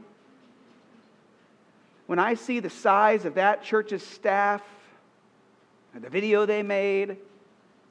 When 2.11 2.19
I 2.19 2.35
see 2.35 2.59
the 2.59 2.71
size 2.71 3.25
of 3.25 3.37
that 3.37 3.63
church's 3.63 4.03
staff, 4.03 4.63
or 5.95 6.01
the 6.01 6.11
video 6.11 6.45
they 6.45 6.61
made, 6.61 7.17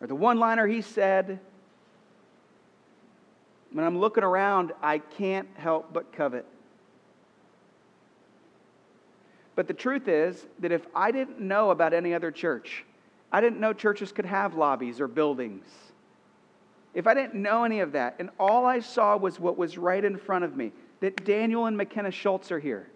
or 0.02 0.08
the 0.08 0.14
one 0.14 0.38
liner 0.38 0.68
he 0.68 0.82
said. 0.82 1.40
When 3.72 3.86
I'm 3.86 3.98
looking 3.98 4.26
around, 4.26 4.74
I 4.82 4.98
can't 4.98 5.48
help 5.56 5.94
but 5.94 6.12
covet. 6.12 6.46
But 9.56 9.70
the 9.70 9.74
truth 9.74 10.10
is 10.10 10.48
that 10.60 10.74
if 10.74 10.86
I 10.94 11.12
didn't 11.12 11.40
know 11.40 11.72
about 11.72 11.94
any 11.94 12.14
other 12.14 12.30
church, 12.30 12.84
I 13.32 13.40
didn't 13.40 13.62
know 13.62 13.72
churches 13.72 14.12
could 14.12 14.26
have 14.26 14.54
lobbies 14.54 15.00
or 15.00 15.08
buildings. 15.08 15.64
If 16.94 17.08
I 17.08 17.14
didn't 17.14 17.42
know 17.42 17.64
any 17.64 17.80
of 17.80 17.94
that, 17.94 18.18
and 18.20 18.32
all 18.38 18.66
I 18.66 18.82
saw 18.82 19.16
was 19.16 19.40
what 19.40 19.58
was 19.58 19.78
right 19.78 20.04
in 20.04 20.18
front 20.18 20.44
of 20.44 20.58
me, 20.58 20.74
that 21.00 21.24
Daniel 21.24 21.68
and 21.68 21.78
McKenna 21.78 22.12
Schultz 22.12 22.52
are 22.52 22.60
here. 22.60 22.90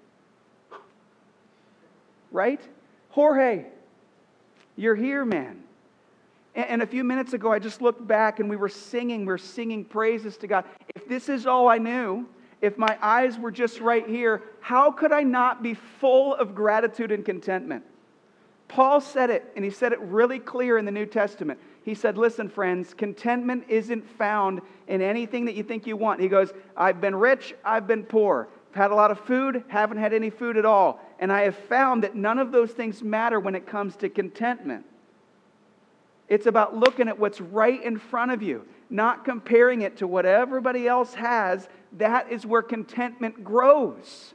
Right? 2.34 2.62
Jorge, 3.10 3.65
you're 4.76 4.96
here, 4.96 5.24
man. 5.24 5.63
And 6.56 6.82
a 6.82 6.88
few 6.88 7.04
minutes 7.04 7.34
ago, 7.34 7.52
I 7.52 7.60
just 7.60 7.82
looked 7.82 8.06
back 8.06 8.39
and 8.39 8.50
we 8.50 8.56
were 8.56 8.69
singing, 8.69 9.22
we 9.22 9.28
were 9.28 9.38
singing 9.38 9.86
praises 9.86 10.36
to 10.38 10.48
God. 10.48 10.65
If 10.96 11.08
this 11.08 11.30
is 11.30 11.48
all 11.48 11.69
I 11.69 11.78
knew, 11.78 12.28
if 12.62 12.78
my 12.78 12.98
eyes 13.02 13.39
were 13.39 13.52
just 13.52 13.80
right 13.80 14.08
here, 14.08 14.41
how 14.60 14.91
could 14.91 15.12
I 15.12 15.22
not 15.22 15.63
be 15.63 15.74
full 15.74 16.36
of 16.36 16.54
gratitude 16.54 17.12
and 17.12 17.24
contentment? 17.24 17.84
Paul 18.67 19.02
said 19.02 19.30
it, 19.30 19.52
and 19.56 19.63
he 19.63 19.72
said 19.72 19.93
it 19.93 20.00
really 20.00 20.39
clear 20.39 20.78
in 20.78 20.86
the 20.86 20.91
New 20.91 21.06
Testament. 21.06 21.60
He 21.84 21.93
said, 21.93 22.17
Listen, 22.17 22.50
friends, 22.50 22.93
contentment 22.93 23.65
isn't 23.67 24.08
found 24.17 24.62
in 24.88 25.02
anything 25.02 25.46
that 25.46 25.56
you 25.56 25.63
think 25.63 25.86
you 25.86 25.98
want. 25.98 26.19
He 26.22 26.28
goes, 26.28 26.54
I've 26.76 27.02
been 27.02 27.15
rich, 27.15 27.54
I've 27.63 27.86
been 27.86 28.04
poor. 28.04 28.48
I've 28.72 28.76
had 28.76 28.91
a 28.91 28.96
lot 28.96 29.12
of 29.12 29.19
food, 29.19 29.63
haven't 29.67 29.98
had 29.98 30.13
any 30.13 30.30
food 30.30 30.58
at 30.58 30.65
all. 30.65 31.00
And 31.24 31.32
I 31.32 31.44
have 31.44 31.56
found 31.56 32.04
that 32.04 32.18
none 32.18 32.38
of 32.38 32.52
those 32.52 32.72
things 32.72 33.02
matter 33.02 33.40
when 33.40 33.56
it 33.56 33.66
comes 33.66 33.96
to 33.96 34.10
contentment. 34.10 34.86
It's 36.28 36.48
about 36.48 36.76
looking 36.76 37.08
at 37.08 37.18
what's 37.18 37.40
right 37.40 37.82
in 37.82 37.98
front 37.98 38.32
of 38.32 38.44
you, 38.44 38.68
not 38.90 39.24
comparing 39.24 39.84
it 39.84 39.96
to 40.00 40.06
what 40.06 40.26
everybody 40.26 40.86
else 40.86 41.14
has. 41.14 41.70
That 41.94 42.30
is 42.30 42.46
where 42.46 42.62
contentment 42.62 43.42
grows. 43.42 44.34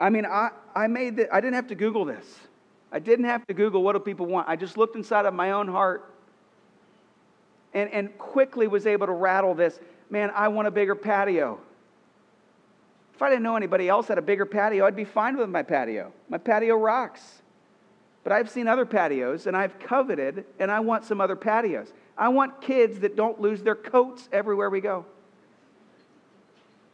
I 0.00 0.08
mean, 0.08 0.24
I, 0.24 0.48
I 0.74 0.86
made 0.86 1.16
the, 1.16 1.30
I 1.30 1.42
didn't 1.42 1.56
have 1.56 1.68
to 1.68 1.74
Google 1.74 2.06
this. 2.06 2.24
I 2.90 3.00
didn't 3.00 3.26
have 3.26 3.46
to 3.48 3.52
Google 3.52 3.82
what 3.82 3.92
do 3.92 3.98
people 3.98 4.24
want. 4.24 4.48
I 4.48 4.56
just 4.56 4.78
looked 4.78 4.96
inside 4.96 5.26
of 5.26 5.34
my 5.34 5.50
own 5.50 5.68
heart 5.68 6.10
and, 7.74 7.90
and 7.90 8.16
quickly 8.16 8.66
was 8.66 8.86
able 8.86 9.08
to 9.08 9.12
rattle 9.12 9.54
this. 9.54 9.78
Man, 10.08 10.32
I 10.34 10.48
want 10.48 10.68
a 10.68 10.70
bigger 10.70 10.94
patio. 10.94 11.60
If 13.20 13.24
I 13.24 13.28
didn't 13.28 13.42
know 13.42 13.54
anybody 13.54 13.86
else 13.86 14.08
had 14.08 14.16
a 14.16 14.22
bigger 14.22 14.46
patio, 14.46 14.86
I'd 14.86 14.96
be 14.96 15.04
fine 15.04 15.36
with 15.36 15.50
my 15.50 15.62
patio. 15.62 16.10
My 16.30 16.38
patio 16.38 16.74
rocks. 16.76 17.42
But 18.24 18.32
I've 18.32 18.48
seen 18.48 18.66
other 18.66 18.86
patios 18.86 19.46
and 19.46 19.54
I've 19.54 19.78
coveted 19.78 20.46
and 20.58 20.70
I 20.70 20.80
want 20.80 21.04
some 21.04 21.20
other 21.20 21.36
patios. 21.36 21.92
I 22.16 22.28
want 22.28 22.62
kids 22.62 23.00
that 23.00 23.16
don't 23.16 23.38
lose 23.38 23.62
their 23.62 23.74
coats 23.74 24.26
everywhere 24.32 24.70
we 24.70 24.80
go. 24.80 25.04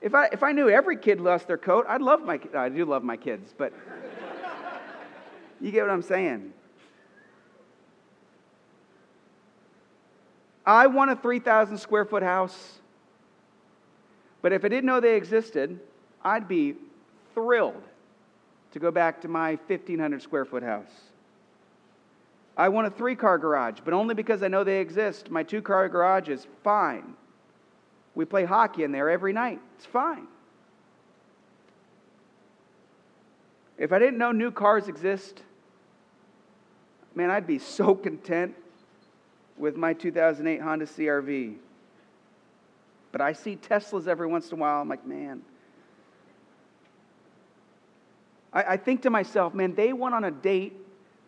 If 0.01 0.17
I, 0.17 0.27
if 0.33 0.43
I 0.43 0.51
knew 0.51 0.69
every 0.69 0.97
kid 0.97 1.21
lost 1.21 1.47
their 1.47 1.59
coat, 1.59 1.87
I'd 1.89 2.03
love 2.03 2.25
my 2.25 2.41
I 2.57 2.71
do 2.71 2.85
love 2.85 3.05
my 3.05 3.17
kids, 3.17 3.55
but 3.57 3.73
you 5.61 5.71
get 5.71 5.83
what 5.83 5.93
I'm 5.93 6.03
saying. 6.03 6.53
I 10.67 10.89
want 10.89 11.13
a 11.13 11.15
3,000 11.15 11.79
square 11.79 12.05
foot 12.05 12.25
house, 12.25 12.81
but 14.43 14.53
if 14.53 14.65
I 14.65 14.69
didn't 14.69 14.87
know 14.87 14.99
they 14.99 15.15
existed, 15.15 15.79
I'd 16.27 16.49
be 16.49 16.75
thrilled 17.35 17.85
to 18.73 18.81
go 18.81 18.91
back 18.91 19.21
to 19.21 19.29
my 19.29 19.51
1,500 19.69 20.21
square 20.21 20.45
foot 20.45 20.65
house. 20.65 20.91
I 22.57 22.69
want 22.69 22.89
a 22.89 22.91
three 22.91 23.15
car 23.15 23.39
garage, 23.39 23.79
but 23.85 23.95
only 23.95 24.13
because 24.17 24.43
I 24.43 24.49
know 24.49 24.65
they 24.65 24.81
exist. 24.81 25.31
My 25.31 25.45
two 25.45 25.63
car 25.63 25.89
garage 25.89 26.29
is 26.29 26.49
fine. 26.65 27.15
We 28.17 28.25
play 28.25 28.45
hockey 28.45 28.83
in 28.83 28.91
there 28.91 29.09
every 29.09 29.33
night. 29.33 29.61
It's 29.77 29.87
fine. 29.87 30.27
If 33.79 33.93
I 33.93 34.01
didn't 34.01 34.19
know 34.19 34.33
new 34.33 34.51
cars 34.51 34.89
exist, 34.89 35.43
man, 37.15 37.31
I'd 37.31 37.47
be 37.47 37.61
so 37.61 37.95
content 38.09 38.57
with 39.57 39.77
my 39.77 39.93
2008 39.93 40.61
Honda 40.61 40.87
CRV. 40.87 41.55
But 43.13 43.21
I 43.21 43.33
see 43.33 43.55
Teslas 43.55 44.09
every 44.09 44.27
once 44.27 44.49
in 44.51 44.59
a 44.59 44.61
while. 44.61 44.83
I'm 44.83 44.89
like, 44.89 45.07
man, 45.07 45.43
I, 48.57 48.73
I 48.73 48.77
think 48.79 49.03
to 49.03 49.11
myself, 49.11 49.53
man, 49.53 49.75
they 49.75 49.93
went 49.93 50.15
on 50.15 50.25
a 50.25 50.31
date 50.31 50.73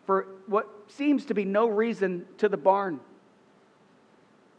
for 0.07 0.25
what 0.47 0.67
seems 0.87 1.25
to 1.25 1.35
be 1.35 1.45
no 1.45 1.67
reason 1.67 2.25
to 2.39 2.49
the 2.49 2.57
barn. 2.57 2.99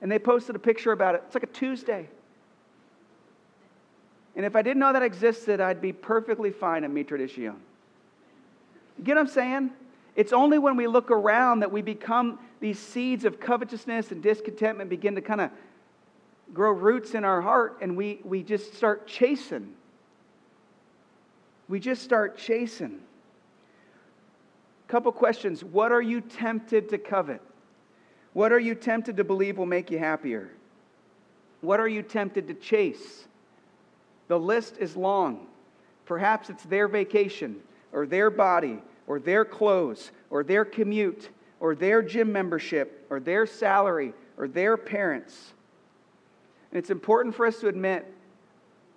And 0.01 0.11
they 0.11 0.21
posted 0.21 0.55
a 0.55 0.61
picture 0.61 0.93
about 0.93 1.17
it. 1.17 1.23
It's 1.27 1.35
like 1.35 1.43
a 1.43 1.49
Tuesday. 1.49 2.09
And 4.37 4.47
if 4.47 4.55
I 4.55 4.63
didn't 4.63 4.79
know 4.79 4.93
that 4.93 5.03
existed, 5.03 5.61
I'd 5.61 5.81
be 5.81 5.93
perfectly 5.93 6.53
fine 6.53 6.85
at 6.85 6.91
Mi 6.91 7.03
Tradition. 7.03 7.43
You 7.43 7.57
get 9.03 9.17
what 9.17 9.23
I'm 9.23 9.27
saying? 9.27 9.71
It's 10.15 10.33
only 10.33 10.59
when 10.59 10.77
we 10.77 10.87
look 10.87 11.11
around 11.11 11.61
that 11.61 11.73
we 11.73 11.83
become 11.83 12.39
these 12.61 12.79
seeds 12.79 13.25
of 13.25 13.41
covetousness 13.41 14.13
and 14.13 14.23
discontentment 14.23 14.89
begin 14.89 15.17
to 15.17 15.21
kind 15.21 15.41
of 15.41 15.51
grow 16.55 16.71
roots 16.71 17.15
in 17.15 17.25
our 17.25 17.41
heart 17.41 17.79
and 17.81 17.97
we, 17.97 18.21
we 18.25 18.45
just 18.45 18.75
start 18.75 19.09
chasing. 19.09 19.75
We 21.71 21.79
just 21.79 22.03
start 22.03 22.37
chasing. 22.37 22.99
Couple 24.89 25.13
questions. 25.13 25.63
What 25.63 25.93
are 25.93 26.03
you 26.03 26.21
tempted 26.21 26.89
to 26.89 26.99
covet? 26.99 27.41
What 28.33 28.51
are 28.51 28.59
you 28.59 28.75
tempted 28.75 29.17
to 29.19 29.25
believe 29.25 29.57
will 29.57 29.67
make 29.67 29.89
you 29.89 30.01
happier? 30.01 30.51
What 31.61 31.79
are 31.79 31.87
you 31.87 32.03
tempted 32.03 32.49
to 32.49 32.55
chase? 32.55 33.29
The 34.27 34.37
list 34.37 34.79
is 34.79 34.97
long. 34.97 35.47
Perhaps 36.07 36.51
it's 36.51 36.65
their 36.65 36.89
vacation 36.89 37.61
or 37.93 38.05
their 38.05 38.31
body 38.31 38.81
or 39.07 39.21
their 39.21 39.45
clothes 39.45 40.11
or 40.29 40.43
their 40.43 40.65
commute 40.65 41.29
or 41.61 41.77
their 41.77 42.03
gym 42.03 42.33
membership 42.33 43.07
or 43.11 43.21
their 43.21 43.47
salary 43.47 44.13
or 44.37 44.49
their 44.49 44.77
parents. 44.77 45.53
And 46.73 46.79
it's 46.81 46.91
important 46.91 47.37
for 47.37 47.47
us 47.47 47.61
to 47.61 47.69
admit, 47.69 48.13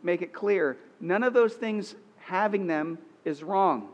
make 0.01 0.23
it 0.23 0.33
clear, 0.33 0.75
none 0.99 1.21
of 1.21 1.35
those 1.35 1.53
things, 1.53 1.93
having 2.25 2.67
them, 2.67 2.97
is 3.25 3.43
wrong. 3.43 3.89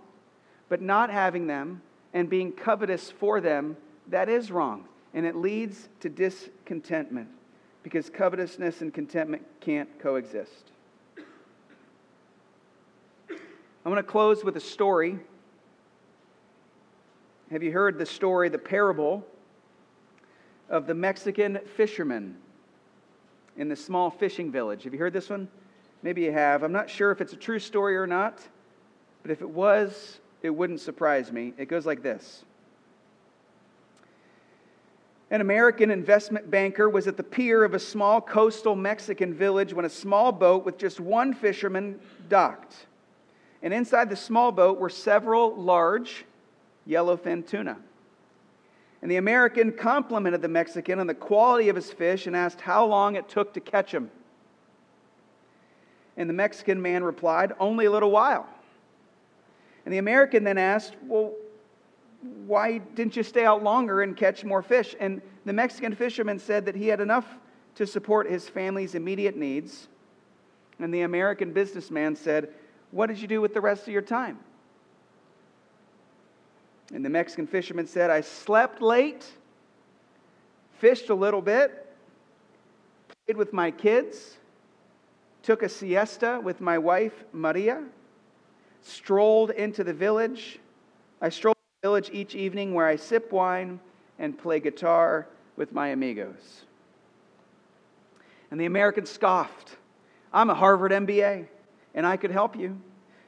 But 0.70 0.82
not 0.82 1.10
having 1.10 1.48
them 1.48 1.82
and 2.14 2.30
being 2.30 2.52
covetous 2.52 3.12
for 3.12 3.42
them, 3.42 3.78
that 4.08 4.30
is 4.30 4.52
wrong. 4.52 4.86
And 5.14 5.26
it 5.26 5.36
leads 5.36 5.90
to 6.02 6.10
discontentment 6.10 7.30
because 7.84 8.10
covetousness 8.10 8.82
and 8.82 8.94
contentment 8.94 9.46
can't 9.60 9.90
coexist. 10.00 10.72
I'm 13.30 13.94
going 13.94 13.96
to 13.96 14.04
close 14.04 14.44
with 14.44 14.58
a 14.58 14.62
story. 14.62 15.18
Have 17.50 17.64
you 17.64 17.72
heard 17.72 17.98
the 17.98 18.06
story, 18.06 18.50
the 18.50 18.60
parable 18.60 19.26
of 20.70 20.86
the 20.86 20.94
Mexican 20.94 21.60
fisherman 21.76 22.36
in 23.58 23.70
the 23.70 23.76
small 23.76 24.12
fishing 24.12 24.52
village? 24.52 24.84
Have 24.84 24.94
you 24.94 25.00
heard 25.00 25.14
this 25.14 25.30
one? 25.30 25.48
Maybe 26.02 26.22
you 26.22 26.32
have. 26.32 26.64
I'm 26.64 26.72
not 26.72 26.90
sure 26.90 27.12
if 27.12 27.22
it's 27.22 27.34
a 27.34 27.38
true 27.38 27.60
story 27.60 27.98
or 27.98 28.08
not, 28.08 28.40
but 29.22 29.32
if 29.32 29.42
it 29.42 29.50
was, 29.50 30.20
it 30.42 30.50
wouldn't 30.50 30.80
surprise 30.80 31.32
me. 31.32 31.54
It 31.58 31.68
goes 31.68 31.86
like 31.86 32.02
this 32.02 32.44
An 35.30 35.42
American 35.42 35.92
investment 35.92 36.50
banker 36.50 36.90
was 36.90 37.08
at 37.08 37.18
the 37.18 37.24
pier 37.24 37.64
of 37.64 37.74
a 37.74 37.80
small 37.80 38.22
coastal 38.22 38.76
Mexican 38.76 39.34
village 39.34 39.74
when 39.74 39.86
a 39.86 39.90
small 39.90 40.32
boat 40.32 40.66
with 40.66 40.78
just 40.78 41.00
one 41.00 41.34
fisherman 41.34 42.00
docked. 42.30 42.88
And 43.62 43.74
inside 43.74 44.10
the 44.10 44.16
small 44.16 44.54
boat 44.54 44.80
were 44.80 44.90
several 44.90 45.54
large 45.56 46.26
yellowfin 46.88 47.46
tuna. 47.46 47.78
And 49.02 49.12
the 49.12 49.18
American 49.18 49.72
complimented 49.74 50.42
the 50.42 50.48
Mexican 50.48 51.00
on 51.00 51.08
the 51.08 51.14
quality 51.14 51.70
of 51.70 51.76
his 51.76 51.92
fish 51.92 52.26
and 52.26 52.36
asked 52.36 52.62
how 52.62 52.86
long 52.86 53.16
it 53.16 53.30
took 53.30 53.54
to 53.54 53.60
catch 53.60 53.94
him. 53.94 54.10
And 56.20 56.30
the 56.30 56.34
Mexican 56.34 56.80
man 56.80 57.04
replied, 57.04 57.54
Only 57.60 57.86
a 57.86 57.92
little 57.92 58.12
while. 58.12 58.48
And 59.86 59.94
the 59.94 59.98
American 59.98 60.44
then 60.44 60.60
asked, 60.60 60.96
Well, 61.08 61.34
why 62.46 62.78
didn't 62.78 63.16
you 63.16 63.24
stay 63.24 63.46
out 63.46 63.64
longer 63.64 64.04
and 64.04 64.16
catch 64.16 64.44
more 64.44 64.62
fish? 64.62 64.96
And 65.00 65.22
the 65.46 65.54
Mexican 65.54 65.96
fisherman 65.96 66.38
said 66.38 66.66
that 66.66 66.76
he 66.76 66.90
had 66.90 67.00
enough 67.00 67.26
to 67.76 67.88
support 67.88 68.30
his 68.30 68.48
family's 68.48 68.94
immediate 68.94 69.38
needs. 69.38 69.88
And 70.78 70.94
the 70.94 71.02
American 71.02 71.54
businessman 71.54 72.16
said, 72.16 72.50
what 72.92 73.08
did 73.08 73.20
you 73.20 73.28
do 73.28 73.40
with 73.40 73.54
the 73.54 73.62
rest 73.62 73.84
of 73.84 73.94
your 73.94 74.02
time? 74.02 74.40
And 76.94 77.06
the 77.06 77.10
Mexican 77.10 77.46
fisherman 77.46 77.88
said, 77.88 78.10
I 78.10 78.22
slept 78.22 78.82
late, 78.82 79.26
fished 80.80 81.10
a 81.10 81.16
little 81.16 81.42
bit, 81.42 81.86
played 83.26 83.38
with 83.38 83.54
my 83.54 83.70
kids, 83.70 84.39
took 85.44 85.64
a 85.64 85.70
siesta 85.70 86.40
with 86.44 86.62
my 86.62 86.78
wife, 86.78 87.24
Maria, 87.32 87.84
strolled 88.82 89.52
into 89.52 89.84
the 89.84 89.94
village. 89.94 90.60
I 91.22 91.30
strolled 91.30 91.58
the 91.82 91.88
village 91.88 92.10
each 92.12 92.36
evening 92.36 92.74
where 92.74 92.88
I 92.88 92.96
sip 92.96 93.32
wine 93.32 93.80
and 94.18 94.38
play 94.38 94.60
guitar 94.60 95.28
with 95.56 95.72
my 95.72 95.90
amigos. 95.90 96.64
And 98.52 98.60
the 98.60 98.66
American 98.66 99.06
scoffed. 99.06 99.78
I'm 100.34 100.50
a 100.50 100.56
Harvard 100.56 100.92
MBA 100.92 101.48
and 101.94 102.06
I 102.06 102.18
could 102.18 102.32
help 102.32 102.56
you. 102.56 102.80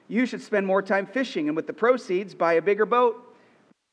You 0.08 0.26
should 0.26 0.41
spend 0.41 0.67
more 0.67 0.82
time 0.82 1.06
fishing, 1.06 1.47
and 1.47 1.56
with 1.56 1.67
the 1.67 1.74
proceeds, 1.74 2.36
buy 2.36 2.54
a 2.54 2.62
bigger 2.62 2.86
boat. 2.86 3.34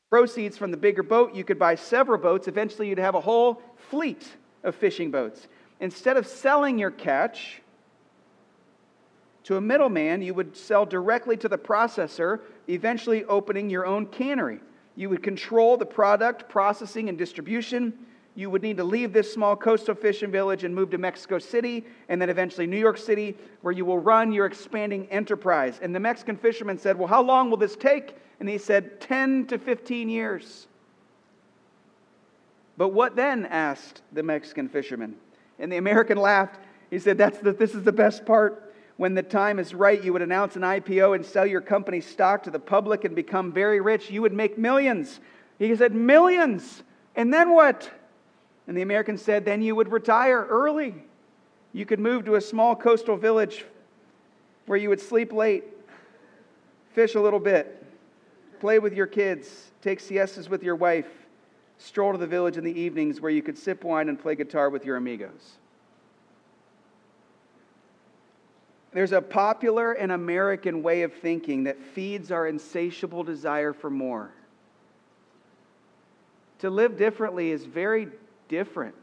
Proceeds 0.09 0.57
from 0.57 0.71
the 0.71 0.77
bigger 0.77 1.03
boat, 1.03 1.33
you 1.33 1.43
could 1.43 1.57
buy 1.57 1.75
several 1.75 2.17
boats. 2.17 2.47
Eventually, 2.47 2.89
you'd 2.89 2.97
have 2.97 3.15
a 3.15 3.21
whole 3.21 3.61
fleet 3.89 4.27
of 4.63 4.75
fishing 4.75 5.11
boats. 5.11 5.47
Instead 5.79 6.17
of 6.17 6.27
selling 6.27 6.77
your 6.77 6.91
catch 6.91 7.61
to 9.45 9.57
a 9.57 9.61
middleman, 9.61 10.21
you 10.21 10.33
would 10.33 10.55
sell 10.55 10.85
directly 10.85 11.37
to 11.37 11.47
the 11.47 11.57
processor, 11.57 12.41
eventually 12.67 13.23
opening 13.25 13.69
your 13.69 13.85
own 13.85 14.05
cannery. 14.05 14.59
You 14.95 15.09
would 15.09 15.23
control 15.23 15.77
the 15.77 15.85
product, 15.85 16.49
processing, 16.49 17.09
and 17.09 17.17
distribution 17.17 17.93
you 18.39 18.49
would 18.49 18.61
need 18.61 18.77
to 18.77 18.85
leave 18.85 19.11
this 19.11 19.33
small 19.33 19.57
coastal 19.57 19.95
fishing 19.95 20.31
village 20.31 20.63
and 20.63 20.73
move 20.73 20.91
to 20.91 20.97
Mexico 20.97 21.39
City 21.39 21.83
and 22.07 22.21
then 22.21 22.29
eventually 22.29 22.65
New 22.67 22.77
York 22.77 22.97
City, 22.97 23.35
where 23.63 23.73
you 23.73 23.83
will 23.83 23.99
run 23.99 24.31
your 24.31 24.45
expanding 24.45 25.07
enterprise. 25.09 25.77
And 25.81 25.93
the 25.93 25.99
Mexican 25.99 26.37
fisherman 26.37 26.77
said, 26.77 26.97
Well, 26.97 27.09
how 27.09 27.21
long 27.21 27.49
will 27.49 27.57
this 27.57 27.75
take? 27.75 28.15
And 28.39 28.47
he 28.47 28.57
said, 28.57 29.01
10 29.01 29.47
to 29.47 29.57
15 29.57 30.07
years. 30.07 30.67
But 32.77 32.93
what 32.93 33.17
then? 33.17 33.45
asked 33.45 34.03
the 34.13 34.23
Mexican 34.23 34.69
fisherman. 34.69 35.15
And 35.59 35.69
the 35.69 35.75
American 35.75 36.17
laughed. 36.17 36.61
He 36.89 36.99
said, 36.99 37.17
That's 37.17 37.39
the, 37.39 37.51
This 37.51 37.75
is 37.75 37.83
the 37.83 37.91
best 37.91 38.25
part. 38.25 38.68
When 38.99 39.13
the 39.13 39.23
time 39.23 39.59
is 39.59 39.73
right, 39.73 40.03
you 40.03 40.11
would 40.11 40.21
announce 40.21 40.57
an 40.57 40.61
IPO 40.61 41.15
and 41.15 41.25
sell 41.25 41.45
your 41.45 41.61
company 41.61 42.01
stock 42.01 42.43
to 42.43 42.51
the 42.51 42.59
public 42.59 43.05
and 43.05 43.15
become 43.15 43.49
very 43.53 43.79
rich. 43.79 44.11
You 44.11 44.21
would 44.23 44.33
make 44.33 44.57
millions. 44.57 45.21
He 45.57 45.73
said, 45.73 45.95
Millions. 45.95 46.83
And 47.15 47.33
then 47.33 47.53
what? 47.53 47.89
And 48.67 48.75
the 48.75 48.81
American 48.81 49.17
said, 49.17 49.45
then 49.45 49.61
you 49.61 49.73
would 49.73 49.89
retire 49.89 50.45
early. 50.49 50.95
You 51.71 51.85
could 51.85 52.01
move 52.01 52.25
to 52.25 52.35
a 52.35 52.41
small 52.41 52.75
coastal 52.75 53.15
village 53.15 53.63
where 54.65 54.77
you 54.77 54.89
would 54.89 54.99
sleep 54.99 55.31
late, 55.31 55.63
fish 56.91 57.15
a 57.15 57.21
little 57.21 57.39
bit, 57.39 57.81
play 58.59 58.79
with 58.79 58.93
your 58.93 59.07
kids, 59.07 59.71
take 59.81 60.01
siestas 60.01 60.49
with 60.49 60.61
your 60.61 60.75
wife, 60.75 61.07
stroll 61.77 62.11
to 62.11 62.17
the 62.17 62.27
village 62.27 62.57
in 62.57 62.65
the 62.65 62.77
evenings 62.77 63.21
where 63.21 63.31
you 63.31 63.41
could 63.41 63.57
sip 63.57 63.85
wine 63.85 64.09
and 64.09 64.19
play 64.19 64.35
guitar 64.35 64.69
with 64.69 64.83
your 64.83 64.97
amigos. 64.97 65.55
There's 68.91 69.11
a 69.11 69.21
popular 69.21 69.93
and 69.93 70.11
American 70.11 70.81
way 70.81 71.03
of 71.03 71.13
thinking 71.13 71.65
that 71.65 71.79
feeds 71.79 72.31
our 72.31 72.47
insatiable 72.47 73.23
desire 73.23 73.73
for 73.73 73.89
more. 73.89 74.31
To 76.59 76.69
live 76.69 76.97
differently 76.97 77.51
is 77.51 77.65
very 77.65 78.07
different. 78.47 78.95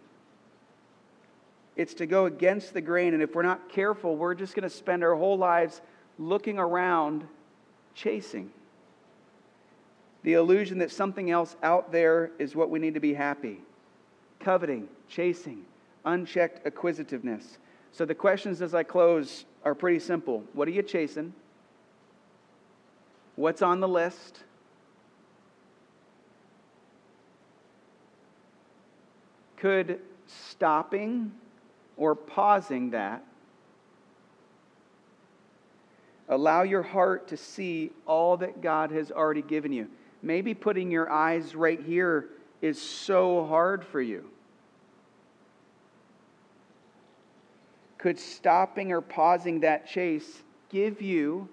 It's 1.76 1.94
to 1.94 2.06
go 2.06 2.26
against 2.26 2.74
the 2.74 2.80
grain, 2.80 3.14
and 3.14 3.22
if 3.22 3.34
we're 3.34 3.42
not 3.42 3.68
careful, 3.68 4.16
we're 4.16 4.34
just 4.34 4.54
going 4.54 4.68
to 4.68 4.74
spend 4.74 5.04
our 5.04 5.14
whole 5.14 5.38
lives 5.38 5.80
looking 6.18 6.58
around, 6.58 7.24
chasing. 7.94 8.50
The 10.22 10.32
illusion 10.32 10.78
that 10.78 10.90
something 10.90 11.30
else 11.30 11.54
out 11.62 11.92
there 11.92 12.32
is 12.38 12.56
what 12.56 12.70
we 12.70 12.78
need 12.78 12.94
to 12.94 13.00
be 13.00 13.14
happy. 13.14 13.60
Coveting, 14.40 14.88
chasing, 15.08 15.64
unchecked 16.04 16.66
acquisitiveness. 16.66 17.58
So 17.92 18.04
the 18.04 18.14
questions 18.14 18.60
as 18.60 18.74
I 18.74 18.82
close 18.82 19.44
are 19.66 19.74
pretty 19.74 19.98
simple. 19.98 20.44
What 20.52 20.68
are 20.68 20.70
you 20.70 20.82
chasing? 20.84 21.32
What's 23.34 23.62
on 23.62 23.80
the 23.80 23.88
list? 23.88 24.38
Could 29.56 29.98
stopping 30.28 31.32
or 31.96 32.14
pausing 32.14 32.90
that 32.90 33.24
allow 36.28 36.62
your 36.62 36.82
heart 36.82 37.26
to 37.28 37.36
see 37.36 37.90
all 38.06 38.36
that 38.36 38.60
God 38.60 38.92
has 38.92 39.10
already 39.10 39.42
given 39.42 39.72
you? 39.72 39.88
Maybe 40.22 40.54
putting 40.54 40.92
your 40.92 41.10
eyes 41.10 41.56
right 41.56 41.82
here 41.82 42.28
is 42.62 42.80
so 42.80 43.44
hard 43.46 43.84
for 43.84 44.00
you. 44.00 44.30
Could 47.98 48.18
stopping 48.18 48.92
or 48.92 49.00
pausing 49.00 49.60
that 49.60 49.86
chase 49.86 50.42
give 50.68 51.00
you 51.00 51.48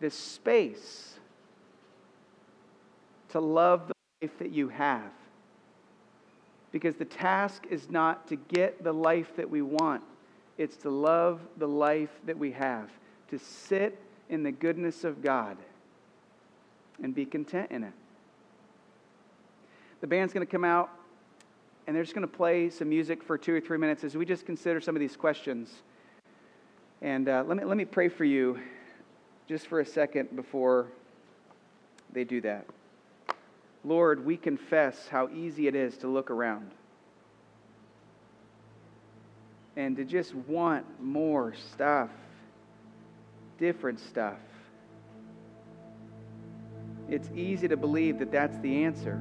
the 0.00 0.10
space 0.10 1.18
to 3.30 3.40
love 3.40 3.88
the 3.88 3.94
life 4.22 4.38
that 4.38 4.50
you 4.50 4.68
have. 4.68 5.10
Because 6.72 6.96
the 6.96 7.04
task 7.04 7.66
is 7.70 7.90
not 7.90 8.28
to 8.28 8.36
get 8.36 8.82
the 8.82 8.92
life 8.92 9.34
that 9.36 9.48
we 9.48 9.62
want, 9.62 10.02
it's 10.58 10.76
to 10.78 10.90
love 10.90 11.40
the 11.56 11.68
life 11.68 12.10
that 12.26 12.36
we 12.36 12.52
have, 12.52 12.90
to 13.30 13.38
sit 13.38 13.98
in 14.28 14.42
the 14.42 14.52
goodness 14.52 15.04
of 15.04 15.22
God 15.22 15.56
and 17.02 17.14
be 17.14 17.24
content 17.24 17.70
in 17.70 17.84
it. 17.84 17.92
The 20.00 20.06
band's 20.06 20.32
going 20.32 20.46
to 20.46 20.50
come 20.50 20.64
out 20.64 20.90
and 21.88 21.96
they're 21.96 22.04
just 22.04 22.14
going 22.14 22.28
to 22.28 22.36
play 22.36 22.68
some 22.68 22.90
music 22.90 23.22
for 23.22 23.38
two 23.38 23.54
or 23.54 23.62
three 23.62 23.78
minutes 23.78 24.04
as 24.04 24.14
we 24.14 24.26
just 24.26 24.44
consider 24.44 24.78
some 24.78 24.94
of 24.94 25.00
these 25.00 25.16
questions. 25.16 25.72
And 27.00 27.30
uh, 27.30 27.44
let, 27.46 27.56
me, 27.56 27.64
let 27.64 27.78
me 27.78 27.86
pray 27.86 28.10
for 28.10 28.26
you 28.26 28.60
just 29.48 29.66
for 29.68 29.80
a 29.80 29.86
second 29.86 30.36
before 30.36 30.88
they 32.12 32.24
do 32.24 32.42
that. 32.42 32.66
Lord, 33.84 34.22
we 34.26 34.36
confess 34.36 35.08
how 35.08 35.30
easy 35.30 35.66
it 35.66 35.74
is 35.74 35.96
to 35.98 36.08
look 36.08 36.30
around 36.30 36.72
and 39.74 39.96
to 39.96 40.04
just 40.04 40.34
want 40.34 40.84
more 41.00 41.54
stuff, 41.72 42.10
different 43.58 43.98
stuff. 43.98 44.36
It's 47.08 47.30
easy 47.34 47.66
to 47.66 47.78
believe 47.78 48.18
that 48.18 48.30
that's 48.30 48.58
the 48.58 48.84
answer. 48.84 49.18